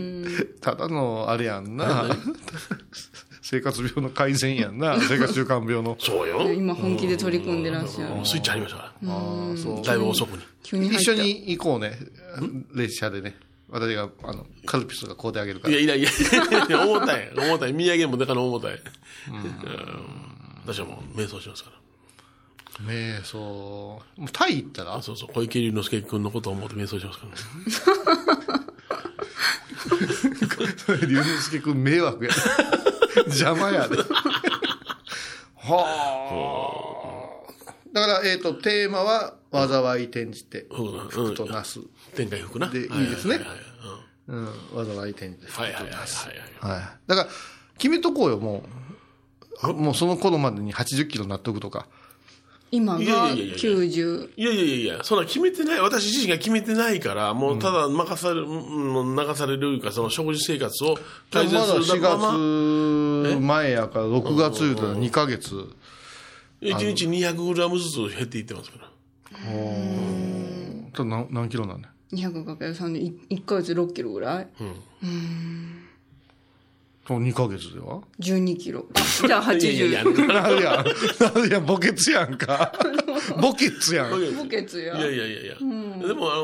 [0.61, 2.05] ただのあれやんな。
[3.41, 4.99] 生活病の改善やんな。
[4.99, 5.95] 生活習慣病の。
[5.99, 6.51] そうよ。
[6.51, 8.25] 今本気で取り組んでらっしゃる。
[8.25, 9.81] スイッチ入りましたかああ、そうら。。
[9.83, 10.43] だいぶ遅くに。
[10.63, 11.97] 急に一緒に行こうね。
[12.75, 13.37] 列車でね。
[13.69, 15.73] 私が、あの、カルピスが買うてあげるから。
[15.73, 17.31] いやいやいや、いや重たい。
[17.35, 17.73] 重たい。
[17.73, 18.71] 土産もでかの重たい。
[18.73, 18.81] うん
[20.65, 21.77] 私はもう瞑想しますから。
[22.85, 23.39] 瞑想。
[23.39, 25.01] もうタイ行ったら？
[25.01, 25.29] そうそう。
[25.33, 27.31] 小池龍之介君のことを思って瞑想しますから
[30.97, 31.07] ね。
[31.07, 32.31] 龍之介くん迷惑や。
[33.27, 33.97] 邪魔やで。
[35.55, 35.85] は
[37.45, 37.53] あ。
[37.93, 41.79] だから、えっ、と、テーマは、災い転じて、うん福となす。
[42.15, 42.67] 天海福な。
[42.67, 43.39] でいいですね
[44.27, 46.27] うん、災い転じて、福はいはいはいはいとなす。
[46.27, 46.37] はい。
[46.71, 46.81] はい。
[47.07, 47.29] だから、
[47.77, 48.63] 決めとこうよ、も
[49.63, 49.73] う。
[49.73, 51.87] もうその頃までに80キロ納得とか。
[52.69, 54.29] 今いやがいやいやいや90。
[54.35, 65.55] いやいやいやいや、そんな決めてない、私自身が決めてないから、もうただ任される、うん、流されるいうか、その食事生活をまだ改善する4まま、月前やから、6月言うたら2ヶ月。
[66.61, 68.89] 1日200グラムずつ減っていってますから。
[70.93, 74.47] と何何キロなんだ？200×3 で1ヶ月6キロぐらい？
[77.05, 78.85] と2ヶ月では？12キロ。
[79.25, 79.59] じゃあ80。
[79.59, 81.59] いやいやいやなるや？
[81.61, 81.65] ん。
[81.65, 82.73] 墓穴やんか。
[83.39, 84.09] 墓穴やん。
[84.35, 84.97] 補欠や。
[84.97, 86.43] いやいやいやいや、でもあの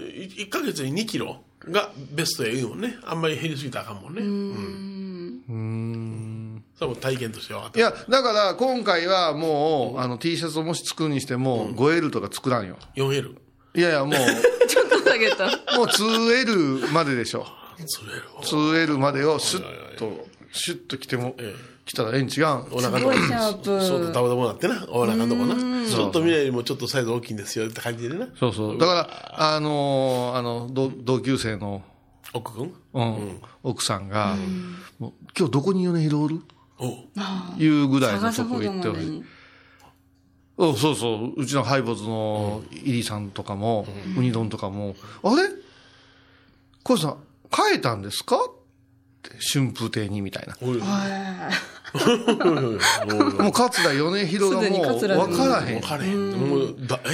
[0.00, 2.96] ー、1ヶ月に2キロがベストや言うもんね。
[3.04, 4.20] あんまり減りすぎたらあかんもんね。
[4.22, 5.42] うん
[6.82, 12.76] それはもう体験として分かったいや、だから今回はもう、あの T シャツをもし作るにしても、5L とか作らんよ。
[12.96, 13.36] 4L
[13.74, 14.14] いやいや、もう、
[14.66, 15.46] ちょっと下げた。
[15.76, 17.46] もう 2L まででしょ。
[17.86, 18.02] そ
[18.56, 21.36] れを 2L までをシュッと、シュッと着ても、
[21.84, 22.46] 着たらええん違う。
[22.46, 22.66] ん。
[22.72, 23.64] お腹のすごいシャープ。
[23.84, 24.84] そうとダブダブなってな。
[24.88, 25.54] お腹のとこな。
[25.88, 28.28] ちょっと未来よりもちょっとサイズ大きいんですよって感じでな。
[28.38, 28.78] そうそう。
[28.78, 31.82] だから、あのーあの、同同級生の、
[32.34, 33.40] 奥君うん。
[33.62, 34.36] 奥さんが、
[34.98, 36.40] もう今日どこに米広おる
[37.58, 38.92] いうぐらいのとこ行っておる。
[38.92, 39.18] どまでに。
[39.18, 41.40] うんそうそう。
[41.40, 45.42] うちのハイボーズのイリさんとかも、ウニ丼とかも、あれ？
[46.84, 47.16] 小さん、
[47.54, 48.36] 変えたんですか？
[48.36, 48.38] っ
[49.22, 50.54] て、春風亭にみたいな。
[50.62, 50.80] おいおい
[53.42, 55.88] もう桂米広がもう桂分からへん分。
[55.88, 57.10] かれへんもうだえ？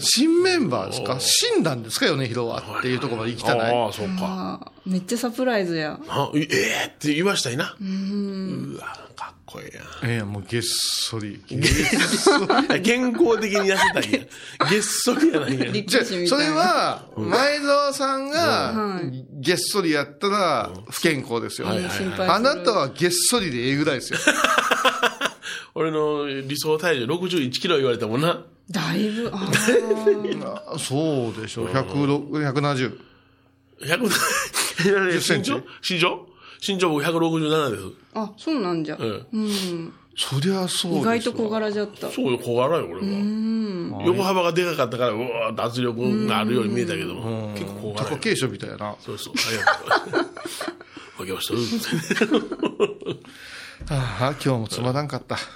[0.00, 1.16] 新メンバーですか？
[1.20, 2.06] 死んだんですか？
[2.06, 3.76] 米広はっていうところまで行きたない。
[3.76, 5.98] ああそうかめっちゃサプライズや。
[6.08, 8.82] あええって言わしたいなうわ
[9.16, 11.40] かっこいいやんええもうげっそり。
[12.82, 14.20] 健康的に痩せたいんや。
[14.68, 15.72] 月足やないんや。
[15.86, 16.50] じゃそれ。
[16.50, 19.00] は、前澤さんが、
[19.40, 21.68] げっそりやったら不健康ですよ。
[21.68, 24.18] あなたはげっそりでええぐらいですよ。
[25.74, 28.42] 俺の理想体重61キロ言われたもんな。
[28.70, 29.50] だいぶ、あ
[30.74, 31.66] あそうでしょう。
[31.66, 32.98] 106 170。
[33.82, 35.62] 100、センチ身長？
[35.82, 36.26] 身長？
[36.66, 37.82] 身長僕167です。
[38.14, 38.22] あ。
[38.22, 38.96] あ、そうなんじゃ。
[38.98, 39.92] うんうん。
[40.16, 42.08] そりゃそう意外と小柄じゃった。
[42.08, 44.04] そうよ、小柄よ、俺は。
[44.06, 48.16] 横幅がでかかったから、うわー圧力があるように見えたけども、結構小柄よ。
[48.16, 48.94] 貴景勝みたいやな。
[49.00, 49.64] そうそう、ありが
[50.10, 50.24] とう。
[51.18, 51.48] 負けまし
[53.88, 53.94] た。
[53.94, 55.36] ああ、今日もつまらんかった。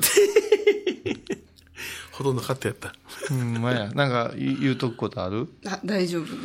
[2.19, 2.93] ほとんど勝ってやった。
[3.31, 3.89] うん、まや。
[3.95, 5.49] なんか言う言うとくことある？
[5.65, 6.37] あ、大丈夫です。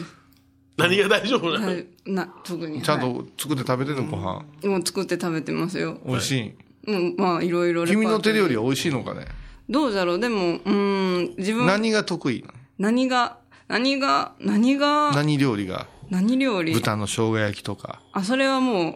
[0.77, 1.65] 何が大丈夫なの？
[1.65, 2.83] はいな、特に。
[2.83, 4.45] ちゃんはと作って食べてるのご飯？
[4.61, 5.97] いもう作って食べてますよ。
[6.05, 6.53] 美味しい？
[6.91, 9.25] うん、まあ、いろいろ君の手料理は美味しいのかね？
[9.67, 10.19] どうだろう？
[10.19, 12.53] でも、うん、自分、何が得意なの？
[12.77, 15.87] 何が、何が、何が、何料理が？
[16.11, 16.73] 何料理？
[16.73, 17.99] 豚の生姜焼きとか。
[18.11, 18.95] あ、それはもう、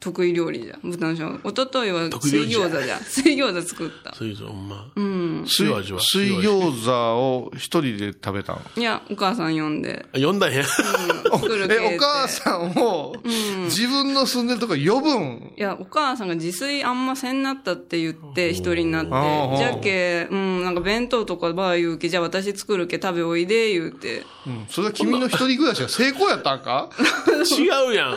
[0.00, 0.80] 得意料理じゃん。
[0.90, 1.40] 豚の生姜。
[1.44, 3.00] おとといは水餃子じゃん。
[3.00, 4.14] 水餃子作った。
[4.14, 4.86] そういうぞ、ほんま。
[4.94, 5.44] うん。
[5.46, 8.60] 水塩味は水餃子を一人で食べたの？
[8.76, 10.06] いや、お母さん呼んで。
[10.14, 10.64] あ呼んだんや。
[10.64, 13.16] 作る え、お母さんを、
[13.64, 15.52] 自分の住んでるとこ呼ぶん？
[15.56, 19.10] いや、お母さんが自炊あんませんなったって言って、一人になって。
[19.58, 24.24] じゃけ、うん、なんか弁当とかばあ言うけ、じゃあ私作るけ食べおいで、言うて。
[24.46, 24.66] うん。
[24.68, 26.88] それは君の一人暮らしが成功やったんか？
[27.58, 28.16] 違うやん。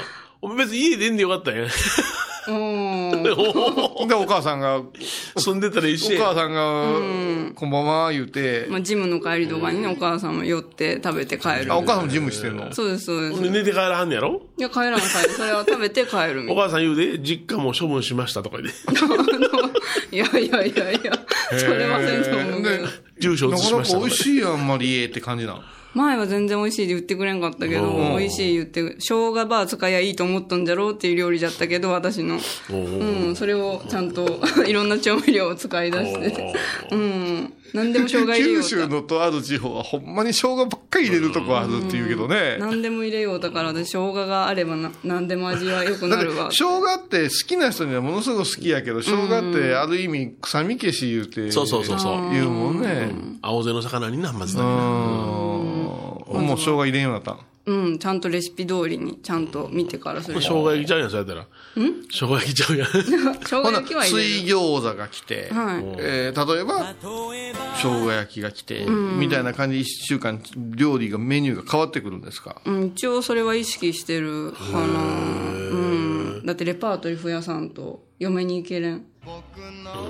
[0.58, 1.68] 別に家出んでよかったんや。
[2.48, 3.24] うん。
[3.24, 4.82] で、お母さんが、
[5.36, 11.72] お住んでたら一緒や母さんが、こんばんは言うて、まあ、ジムの帰りとかにね、お母さんも寄って食べて帰る。
[11.72, 12.74] あ、お母さんもジムしてんの？
[12.74, 13.42] そうです、そうです。
[13.52, 14.42] 寝て帰らはんねやろ？
[14.58, 15.10] いや、帰らん帰る。
[15.38, 18.76] それは食べて帰るみたいお母さん言うで、実家も処分しましたとか言って。
[20.16, 21.14] いやいやいやいや、
[21.58, 22.88] それはせんと思うけど。
[23.20, 24.24] 住所移なかなかしましたとか言って。
[24.24, 25.62] 美味しいやん、あんまりって感じなの？
[25.94, 32.40] 前は全然美味しいで言ってくれんかったけど、うん美味しい言って、生姜バー使いやいいと思ったんじゃろうっていう料理だったけど、私の。
[32.70, 36.54] うん、それをちゃんと いろんな調味料を使い出して。
[36.92, 37.54] うん。
[37.74, 38.68] 何でも生姜入れよ九うと。
[38.68, 42.58] 州のとある地方はほんまに生姜ばっかり入れるとこあるって言うけどね。
[42.60, 46.50] 何でも入れようだから、私生姜があればな何でも味は良くなるわ。
[46.52, 51.52] 生姜って好きな人にはものすごく好きやけど、生姜ってある意味臭み消し言うて。
[51.52, 53.12] そうそうそうそう言うもんね。
[53.42, 55.51] 青背の魚にな、まずうん。
[56.34, 56.40] だ。
[56.42, 60.42] もう生姜入れんようになったんうん、ちゃんとレシピ通りに、ちゃんと見てからする。
[60.42, 61.46] 生姜焼きちゃうやん、そうやったら？
[61.76, 62.88] 生姜焼きちゃうやん。
[63.46, 64.58] 生姜焼きは入れ水る。
[64.58, 65.84] 餃子が来て、はい。
[66.00, 66.96] えー例えば、
[67.76, 70.42] 生姜焼きが来て、みたいな感じで一週間
[70.76, 72.60] 料理が、メニューが変わってくるんですか？
[72.66, 74.80] うん、一応それは意識してるかな。
[74.80, 76.42] うん。
[76.44, 79.06] だってレパートリー増やさんと嫁に行けれん。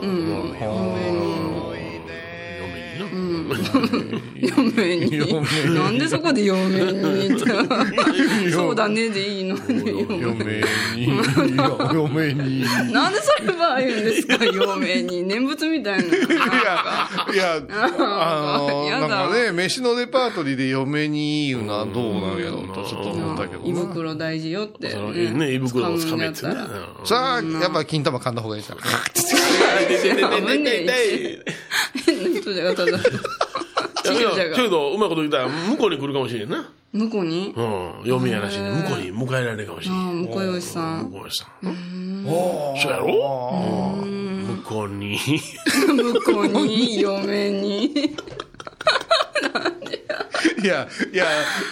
[0.01, 0.55] うん。
[0.57, 1.70] 嫁に。
[4.35, 5.75] 嫁に。
[5.75, 7.45] なんでそこで嫁にって。
[8.51, 10.21] そうだねでいいのに。
[10.21, 10.33] 嫁
[10.95, 11.07] に、
[11.93, 12.61] 嫁に。
[12.61, 15.23] いなんでそれば言うんですか、嫁に。
[15.23, 16.03] 念仏みたいな。
[16.03, 23.81] や、いや、あの、やだなんかね、飯のレパートリーで嫁に言うのはどうなんやろうとちょっと思ったけど胃な。
[23.81, 24.91] 袋大事よって。
[24.91, 26.67] そのね、胃袋をつかめたら。
[27.03, 28.77] さあ、やっぱ金玉噛んだ方がいいじゃん。
[29.87, 31.45] 痛い痛い痛い痛い痛い
[32.05, 32.91] 変な人じゃがただ。
[32.91, 33.01] いいや、
[34.03, 36.71] チキルじゃがけど、うまいこと言ったら、向こうに来るかもしれんな。
[36.93, 38.01] 向こうにうん。
[38.03, 39.97] 嫁やらしい、向こうに迎えられるかもしれん。
[39.97, 41.05] ああ、向こうよしさん。
[41.05, 42.25] 向こうにさん。
[42.81, 43.07] そうやろ
[44.05, 45.17] 向こうに。
[45.87, 48.15] 向こうに、嫁に。
[50.63, 51.25] いや、いや、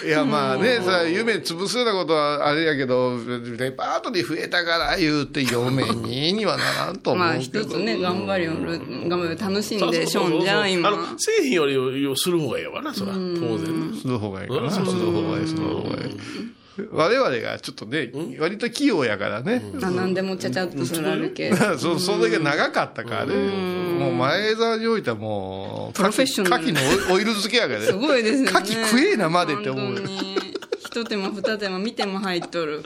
[0.05, 3.17] いや、まあね、さ、夢潰すようなことはあれやけど、
[3.57, 7.37] レパートリー増えたから言うて、嫁ににはならんと思うまあ。
[7.37, 10.89] 一つね、頑張りよる、頑張り楽しんでしょんじゃん、あ今。
[10.91, 13.13] の、製品よりする方がいいわな、そら。
[13.13, 13.95] 当然な。
[13.95, 14.61] する方がいいかな。
[14.63, 16.58] うんする方がいい、する方がいい。
[16.91, 19.61] 我々がちょっとね、割と器用やからね。
[19.81, 21.53] あ何でもちゃちゃっとすられるけ。
[21.77, 23.33] そ、それだけ長かったからね。
[23.35, 27.85] もう前澤においてはもう、プロフェッショナル牡蠣のオイル漬けやからね。
[27.85, 28.49] すごいですね。
[28.49, 30.37] 牡蠣食えなまでって思う本当に
[30.79, 32.83] 一手間二手間見ても入っとる。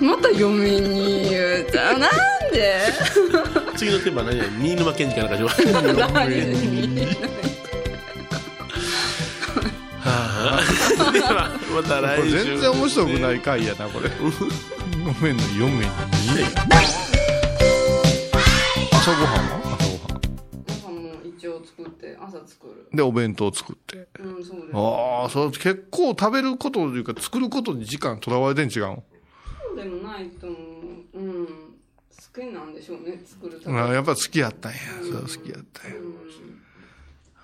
[0.00, 1.96] また嫁に言うた。
[1.98, 2.10] なん
[2.52, 2.78] で？
[3.76, 4.38] 次のテーマは何？
[4.38, 5.54] や新沼健治かなんか
[11.12, 12.30] ではまた来週。
[12.44, 14.10] 全然面白くない回やな、これ。
[14.10, 14.24] ご
[15.24, 15.86] めんね、4面に。
[18.92, 20.22] 朝ごはんは朝ごはん。
[20.68, 22.88] 朝も一応作って、朝作る。
[22.92, 24.08] で、お弁当作って。
[24.18, 24.70] うん、そうです。
[24.74, 29.04] ああ、それ結構食べることというか、作ることに時間とらわれてん違うの？
[29.68, 30.56] そうでもないと思
[31.14, 31.18] う。
[31.18, 31.46] うん。
[31.46, 31.52] 好
[32.40, 34.78] きなんでしょうね、作るためやっぱ好きやったんや。
[35.02, 35.96] それは好きやったんや。
[35.96, 36.63] い全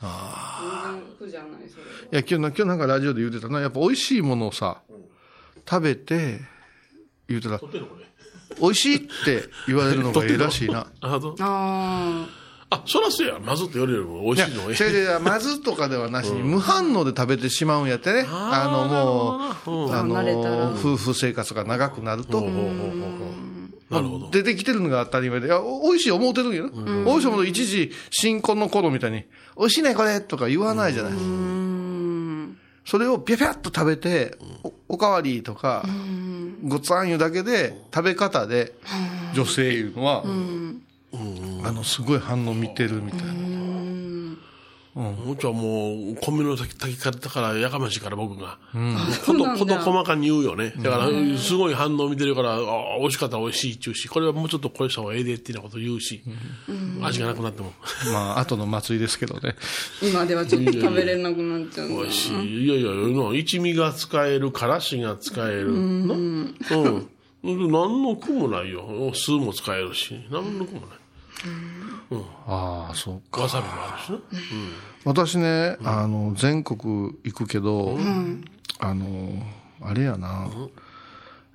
[0.01, 1.91] 然苦じゃない、それは。
[2.11, 3.61] や、今日な、今日なんかラジオで言うてたな。
[3.61, 4.81] やっぱ美味しいものをさ、
[5.69, 6.41] 食べて、
[7.29, 7.61] 言うてた、
[8.61, 10.87] 美味しいって言われるのがええらしいな。
[11.01, 11.35] あそう？
[11.39, 12.27] あ
[12.73, 13.39] あ、そらそうや。
[13.41, 14.77] まずって言われるよりも美味しいのがいい。
[14.77, 18.27] 違う違う、まずとかではなしに、無反応で食べてしまうんやってね。
[18.29, 22.41] あの、もう、あの、夫婦生活が長くなると、
[23.91, 24.31] なるほど。
[24.31, 26.69] 出てきてるのが当たり前で、いや、お美味しい思うてるんやな。
[27.05, 29.25] 美味しいもの一時、新婚の頃みたいに、
[29.59, 31.13] 美味しいねこれとか言わないじゃない。
[32.87, 35.85] それをピャピャッと食べて、おおかわりとか、
[36.65, 38.73] ごつあんいうだけで、食べ方で、
[39.35, 40.25] 女性いうのは、
[41.65, 43.33] あの、すごい反応見てるみたいな。
[44.97, 48.59] うちはもう、米の炊き炊き方からやかましいから僕が。
[49.25, 50.73] そうなんだこと、こと細かに言うよね。
[50.79, 56.23] だから、すごい反応見てるから、あ美味しかったら美味しいって言うし、これはもうちょっとこれした方がええでってなこと言うし、
[57.03, 57.73] 味がなくなっても。
[58.13, 59.55] まあ、後の祭りですけどね。
[59.55, 59.55] あ、
[60.07, 62.65] 今ではちょっと食べれなくなっちゃうな美味しい。
[62.65, 65.73] いやいや、の一味が使える、からしが使える。
[65.73, 66.57] なうん。
[67.43, 69.13] 何の苦もないよ。
[69.15, 71.01] 酢も使えるし、何の苦もない。
[72.47, 73.43] ああ、そうか。
[73.43, 74.19] わさびもあるしな。
[75.05, 77.99] 私ね、あの、全国行くけど、
[78.79, 79.43] あの、
[79.83, 80.49] あれやな、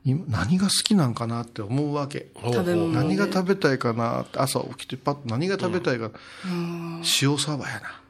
[0.04, 2.28] 今何が好きなんかなって思うわけ。
[2.44, 6.12] 食べ物何が食べたいかなって朝起きてパッと何が食べたいか、
[7.22, 8.02] 塩サバやな。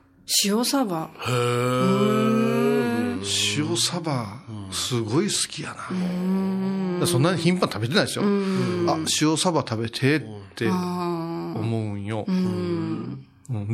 [0.43, 1.09] 塩サバ。
[1.27, 2.95] へえ。
[3.57, 4.39] 塩サバ、
[4.71, 5.75] すごい好きや
[6.99, 7.07] な。
[7.07, 8.25] そんなに頻繁に食べてないですよ。
[8.87, 10.21] あ、塩サバ食べてっ
[10.55, 10.67] て
[11.55, 12.25] 思うんよ。
[12.27, 13.25] うん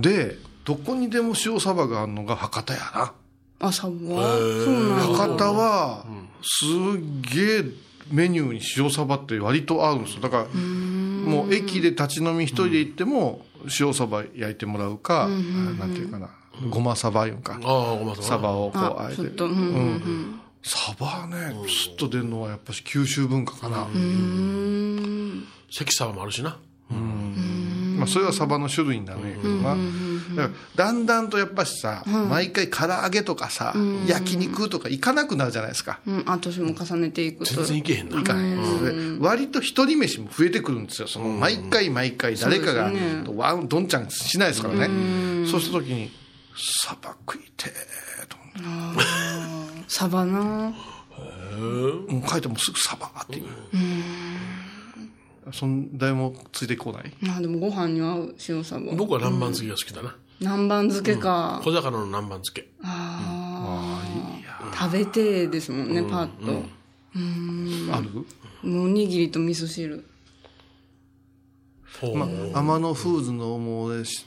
[0.01, 3.13] で、どこにでも塩サバがあるのが博多やな。
[3.59, 3.93] あ、サバ？
[3.93, 6.05] 博多は、
[6.43, 6.69] すっ
[7.33, 7.63] げえ
[8.11, 10.21] メニューに塩サバって割と合うんですよ。
[10.21, 13.45] だから、もう駅で立ち飲み一人で行っても、
[13.79, 16.29] 塩サバ焼いてもらうか、なんていうかな、
[16.69, 17.59] ごまサバいうんか。
[17.63, 18.15] ああ、ごま。
[18.15, 19.21] サバをこう、あえて。
[19.21, 20.39] うん。
[20.63, 23.87] サバね、スッと出るのはやっぱし九州文化かな。
[25.71, 26.59] 関サバもあるしな。
[28.01, 29.75] まあ、それはサバの種類になるんやけどな。
[30.35, 33.75] だからだんだんとやっぱしさ、毎回唐揚げとかさ、
[34.07, 35.99] 焼肉とか行かなくなるじゃないですか。
[36.07, 37.65] うん、あ、年も重ねていくと全。
[37.65, 38.19] 然いけへんな。
[38.19, 41.07] いかないですで割と一人飯も増えてくるんですよ。
[41.07, 42.91] その毎回毎回誰かが
[43.35, 45.47] ワン、どんちゃんしないですからね。
[45.47, 46.11] そうした時に、
[46.83, 48.37] サバ食いてーと
[48.67, 49.03] 思って。
[49.87, 50.73] サバな
[51.61, 53.45] もう書いてもすぐサバっていう。
[55.51, 57.11] そん誰もついてこない？
[57.21, 58.93] まあでもご飯に合う塩サバ。
[58.93, 60.15] 僕は南蛮漬けが好きだな。
[60.39, 61.61] 南蛮漬けか。
[61.63, 62.69] 小魚の南蛮漬け。
[62.83, 64.77] ああ。
[64.79, 66.63] 食べてですもんね、パッと。
[67.93, 68.69] ある？
[68.69, 70.05] もうおにぎりと味噌汁。
[71.99, 74.25] ほうまあ、天野フーズのもうし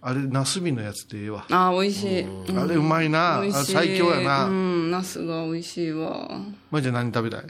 [0.00, 1.46] あれ、ナスビのやつでええわ。
[1.50, 2.20] ああ、美味しい。
[2.22, 3.38] うんあれうまいな。
[3.38, 3.72] あ美味しい。
[3.72, 4.44] 最強やな。
[4.46, 6.40] うん、ナスが美味しいわ。
[6.70, 7.46] まあ、じゃあ何食べたい？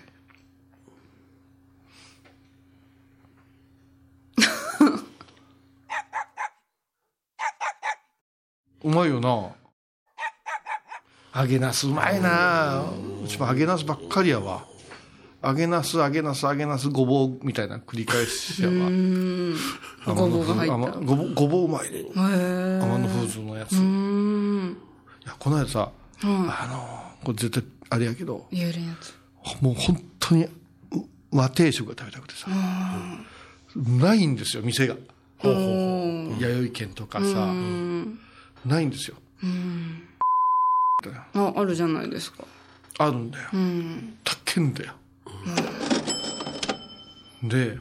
[8.85, 9.55] うまいよな。
[11.41, 12.83] 揚げナスうまいな。
[13.25, 14.65] うちも揚げナスばっかりやわ。
[15.43, 18.75] 揚げなす、揚げなす、揚げなす、ごぼうみたいな繰り返しやわ。
[18.75, 19.57] うん。
[20.07, 20.75] ごぼうが入った。
[20.75, 21.99] 甘ごぼうごぼううまいね。
[21.99, 23.73] へー天野フーズのやつ。
[23.73, 24.77] ういん。
[25.25, 25.91] や、この間さ、
[26.23, 29.15] あの、これ絶対あれやけど、言えるやつ。
[29.63, 30.51] もう本当にう
[31.33, 32.49] 和定食が食べたくてさ、
[33.77, 34.97] ないんですよ、店が。
[35.39, 36.43] ほうほう。
[36.43, 37.53] 弥生県とかさ、
[38.69, 39.17] ないんですよ。
[41.35, 42.45] あ、あるじゃないですか。
[42.99, 43.49] あるんだよ。
[43.53, 44.19] うん。
[44.25, 44.93] 高いんだよ。
[47.45, 47.79] で、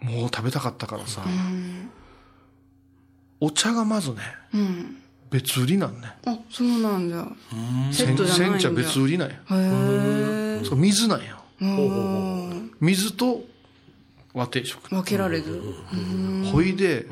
[0.00, 1.22] もう食べたかったからさ、
[3.40, 4.16] お茶がまずね、
[4.54, 4.96] うん。
[5.30, 6.12] 別売りなんね。
[6.26, 7.26] あ、そうなんだ。
[7.90, 8.60] セットじゃないんだ。
[8.60, 9.34] 煎茶別売りなんや。
[9.34, 9.38] へ
[10.60, 10.64] え。
[10.64, 11.40] そう水なんや。
[11.60, 13.44] うん水と
[14.34, 14.88] 和定食。
[14.88, 15.60] 分けられず。
[16.52, 17.06] ほいで、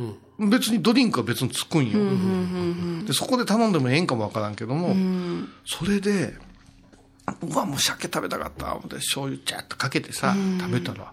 [0.49, 1.99] 別にドリンクは別につくんよ。
[3.07, 4.95] で、そこで頼んでもええんかもわからんけども、
[5.67, 6.35] それで、
[7.43, 8.75] うわ、もう鮭食べたかった。
[8.75, 11.13] 思って醤油チャッとかけてさ、食べたら、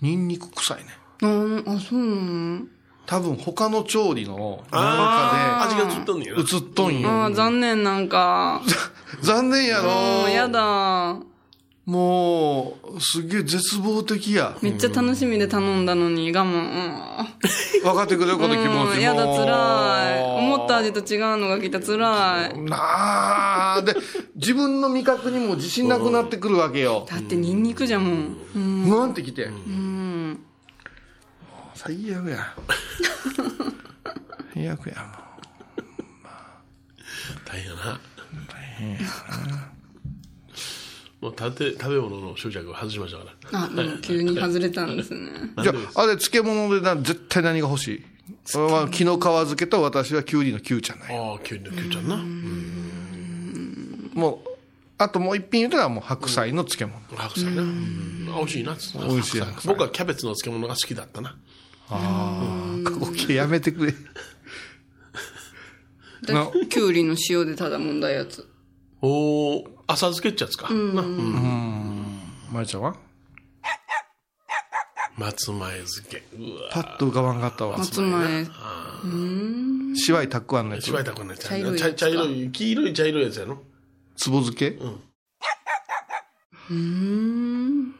[0.00, 0.84] ニンニク臭いね。
[1.22, 2.14] あ、あ、そうな
[2.60, 2.66] の？
[3.04, 6.38] 多分他の調理の中味が映っとんねやな。
[6.38, 7.30] で映っとんよ。
[7.34, 8.62] 残念なんか。
[9.22, 11.16] 残念やもろうやだ。
[11.84, 14.56] もう、すげえ絶望的や。
[14.62, 17.24] めっちゃ楽しみで頼んだのに我慢。
[17.82, 18.90] 分かってくれること気持ちも。
[18.92, 20.22] うんやだ、辛い。
[20.22, 22.58] 思った味と違うのが来た、辛い。
[22.62, 22.76] な
[23.78, 23.96] あ、で、
[24.36, 27.04] 自分の味覚にも自信なくなってくるわけよ。
[27.10, 28.36] だってニンニクじゃもん。
[28.54, 28.84] うん。
[28.88, 29.46] 不安ってきて。
[29.46, 30.38] うん。
[31.74, 32.54] 最悪や。
[34.54, 34.94] 最悪や、
[37.44, 37.60] 大
[38.76, 39.71] 変やな。
[41.22, 43.64] もう食べ食べ物の執着を外しましたから。
[43.64, 45.30] あ、でも急に外れたんですね。
[45.62, 48.04] じゃあ、あれ、漬物でな、絶対何が欲しい？
[48.56, 51.16] まあ木の皮漬けと私はキュウリのキュウちゃんない。
[51.16, 52.16] ああ、キュウリのキュウちゃんな。
[54.20, 54.48] もう、
[54.98, 57.00] あともう一品言うたらもう白菜の漬物。
[57.16, 57.62] 白菜な。
[57.62, 58.76] うん美味しいな。
[59.06, 61.36] 美味しい僕はキャベツの漬物が好きだったな。
[61.88, 63.92] ああ、ここやめてくれ。
[63.92, 63.98] で
[66.68, 68.48] きゅうりの塩でただ問題やつ。
[69.00, 70.72] おー、浅漬けっちゃつか。
[70.72, 71.02] な。
[72.50, 72.96] まゆちゃんは？
[75.18, 76.22] 松前漬け。
[76.36, 77.76] うわパッと浮かばんかったわ。
[77.76, 78.46] 松前。
[79.94, 80.86] しわいたくあんのやつ。
[80.86, 80.92] し。
[80.92, 81.90] ばいたくなっちゃ茶色いやつか。
[81.90, 83.62] 茶茶色い、黄色い茶色いやつやろ。
[84.16, 84.78] つぼ漬け？
[86.70, 87.94] うん。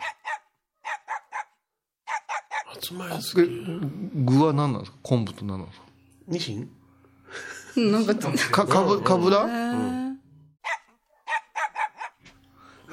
[2.75, 3.43] 松前漬け。
[4.15, 4.99] 具は何なんですか？
[5.03, 5.81] 昆布と何なんです
[6.29, 6.71] ニシン
[7.93, 9.47] なんか、かかかぶ、かぶら？
[9.49, 10.12] え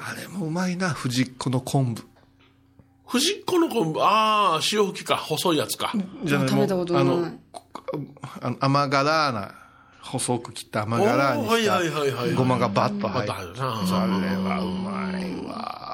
[0.02, 2.04] あれもうまいな、藤子の昆布。
[3.06, 5.92] 藤子の昆布、ああ、潮吹きか、細いやつか。
[6.24, 7.64] じゃない食べたことないあの、こ
[8.40, 9.54] あの甘辛な、
[10.00, 13.28] 細く切った甘辛におーはいはいはいごまがバッと入って。
[13.28, 14.00] バッと入るなそれ
[14.36, 15.90] はうまいわ。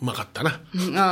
[0.00, 0.60] うまかったな。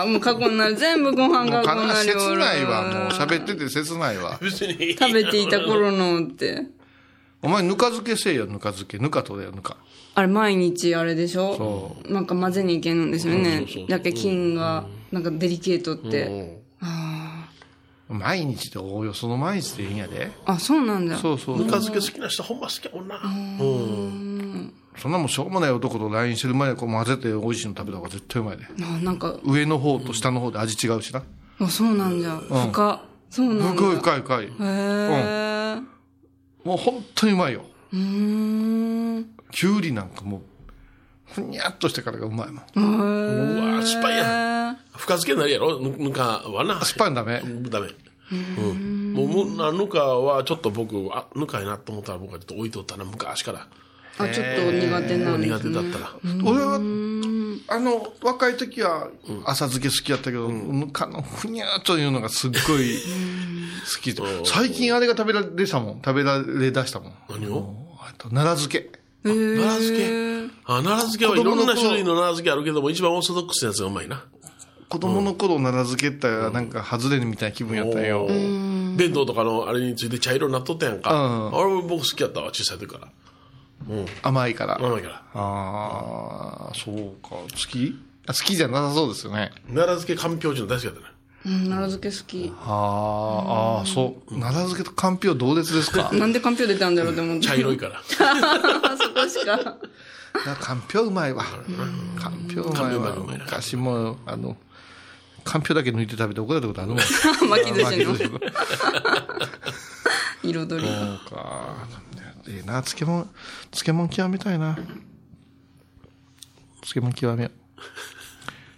[0.02, 0.76] あ、もう過去になる。
[0.76, 2.20] 全部ご飯もうがこんな悲量。
[2.20, 4.36] 切ないわ、もう喋ってて切ないわ。
[4.42, 4.96] 別に。
[4.98, 6.66] 食べていた頃のって。
[7.42, 8.98] お前ぬか漬けせえよ、ぬか漬け。
[8.98, 9.76] ぬかとれよ、ぬか。
[10.14, 11.96] あれ、毎日あれでしょ？
[12.04, 13.88] そなんか混ぜにいけんのですよねそうそうそう。
[13.88, 16.26] だけ菌が、なんかデリケートって。
[16.26, 17.46] うんあ
[18.08, 20.32] 毎日でおおよその毎日でいいんやで。
[20.44, 20.54] あ。
[20.54, 21.16] あ、そうなんだ。
[21.16, 21.58] そうそう。
[21.58, 23.20] ぬか漬け好きな人ほんま好きやもんな。
[23.22, 24.72] うん。
[24.96, 28.64] そんなもんしょうもない男と LINE してる前にこう混ぜて美味しいの食べた方が絶対うまいで。
[28.82, 31.22] あ、なんか、上の方と下の方で味違うしな。
[31.60, 32.36] あ、そうなんじゃ。
[32.36, 33.00] 深。
[33.30, 33.80] そうなんだ。
[33.80, 34.44] 深い深い深い。
[34.46, 35.78] へえ。
[36.64, 37.64] もう本当にうまいよ。
[37.92, 37.98] うー
[39.20, 39.26] ん。
[39.50, 40.42] きゅうりなんかもう、
[41.32, 42.64] ふにゃっとしてからがうまいもん。
[42.74, 42.80] う
[43.74, 45.80] うわ失敗や深漬けになるやろ？
[45.80, 46.84] ぬぬかはな。
[46.84, 47.40] スパイダメ。
[47.68, 47.88] ダメ。
[48.32, 48.34] う
[48.74, 49.12] ん。
[49.14, 53.66] もう、むぬかはちょっと僕、あ、ぬかいなと思ったら僕はちょっと置いとったな、昔から。
[54.22, 55.58] あ、ちょっと苦手なんですね。
[55.58, 56.12] 苦手だったら。
[56.44, 56.74] 俺は、
[57.68, 59.08] あの、若い時は
[59.44, 62.98] 浅漬け好きやったけど、ぬかのふにゃっというのがすっごい
[63.94, 64.22] 好きで。
[64.44, 66.02] 最近あれが食べられたもん。
[66.04, 67.14] 食べられだしたもん。
[67.28, 67.74] 何を？
[68.00, 68.98] あと奈良漬け。
[69.22, 70.50] 奈良漬け？
[70.64, 74.24] あ、奈良漬けはいろんな種類の奈良漬けあるけども、一番オーソドックスなやつがうまいな。
[74.88, 78.26] 子供の頃奈良漬けってなんか外れみたいな気分やったんよ。
[78.96, 81.14] 弁当とかのあれについて茶色になっとったやんか。
[81.14, 83.08] うんあれも僕好きやったわ、小さい時から。
[84.22, 84.76] 甘いから。
[84.78, 85.22] 甘いから。
[85.34, 87.30] ああ、そうか。
[87.30, 87.94] 好き？
[88.26, 89.50] あ好きじゃなさそうですよね。
[89.68, 91.06] 奈良漬けかんぴょうちの大好きだったね。
[91.46, 92.52] うん、奈良漬け好き。
[92.60, 94.30] あーあー、そう。
[94.34, 96.10] 奈良漬けとかんぴょう同列ですか？
[96.14, 97.46] なんでかんぴょう出たんだろうって思って。
[97.46, 98.02] 茶色いから。
[98.06, 98.16] そ
[99.10, 99.56] こしか。
[100.46, 101.42] なかんぴょううまいわ。
[102.16, 103.16] かんぴょううまいわ。
[103.26, 104.56] 昔も、あの、
[105.42, 106.98] かんぴょうだけ抜いて食べて怒られたことあるもん。
[107.48, 108.14] 巻き寿司の
[110.42, 110.60] 彩り。
[110.62, 111.76] そうか。
[112.48, 113.26] ええな、漬物、
[113.70, 114.78] 漬物極めたいな。
[116.82, 117.52] 漬物極めよう。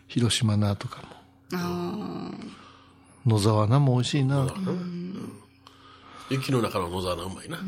[0.09, 1.09] 広島菜とかも。
[1.55, 2.31] あ
[3.27, 4.47] 野沢菜も美味しいな。
[6.31, 7.59] 雪の中の野沢菜うまいな。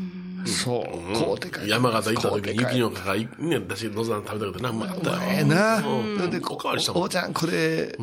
[0.45, 0.83] そう。
[1.13, 1.69] こうでかい。
[1.69, 2.89] 山形行った時に雪の。
[2.89, 3.27] の中から、ね、
[3.57, 5.17] 私野沢菜食べたことな、うまかったよ。
[5.23, 5.77] ええな。
[5.77, 7.95] うんで、おかわりしたもんおばちゃん、これ、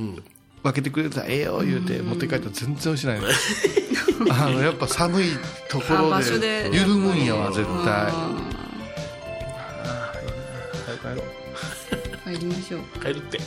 [0.62, 3.26] 分けてくれたらええよ、言うて、持って帰ったら全然美味しないの。
[4.32, 5.26] あの、やっぱ寒い
[5.68, 8.12] とこあろでで、緩むんやわ、絶対。
[10.86, 12.80] 早く帰ろう帰りましょう。
[13.00, 13.40] 帰るって。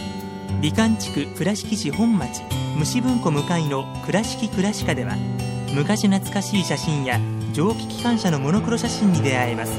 [0.61, 2.43] 美観地区倉敷市本町
[2.77, 5.15] 虫文庫向かいの「倉敷倉歯科」では
[5.73, 7.19] 昔懐かしい写真や
[7.51, 9.73] 蒸気機関車のモノクロ写真に出会えます。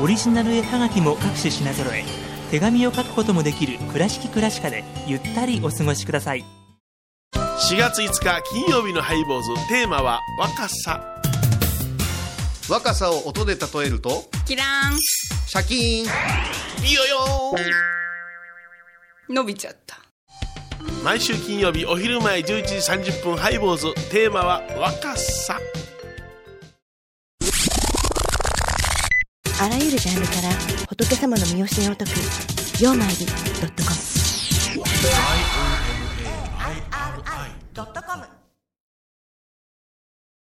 [0.00, 2.04] オリジナル絵はがきも各種品揃え
[2.50, 6.44] 手紙を書くこともできる「倉敷倉歯科」でゆったりお過ごしください。
[7.34, 11.04] 4月5日金曜日のハイボーズテーマは若さ。
[12.70, 14.98] 若さを音で例えるとキラーン。
[15.46, 16.86] シャキーン。
[16.86, 17.97] いいよよ
[19.28, 19.98] 伸びちゃった。
[21.04, 23.92] 毎週金曜日お昼前11時30分ハイボーズ。
[24.10, 25.60] テーマは若さ。
[29.60, 30.50] あらゆるジャンルから
[30.88, 32.10] 仏様の身教えを解く
[32.80, 33.24] 「曜マイルド
[33.66, 33.96] ットコム」
[37.74, 38.37] ドットコム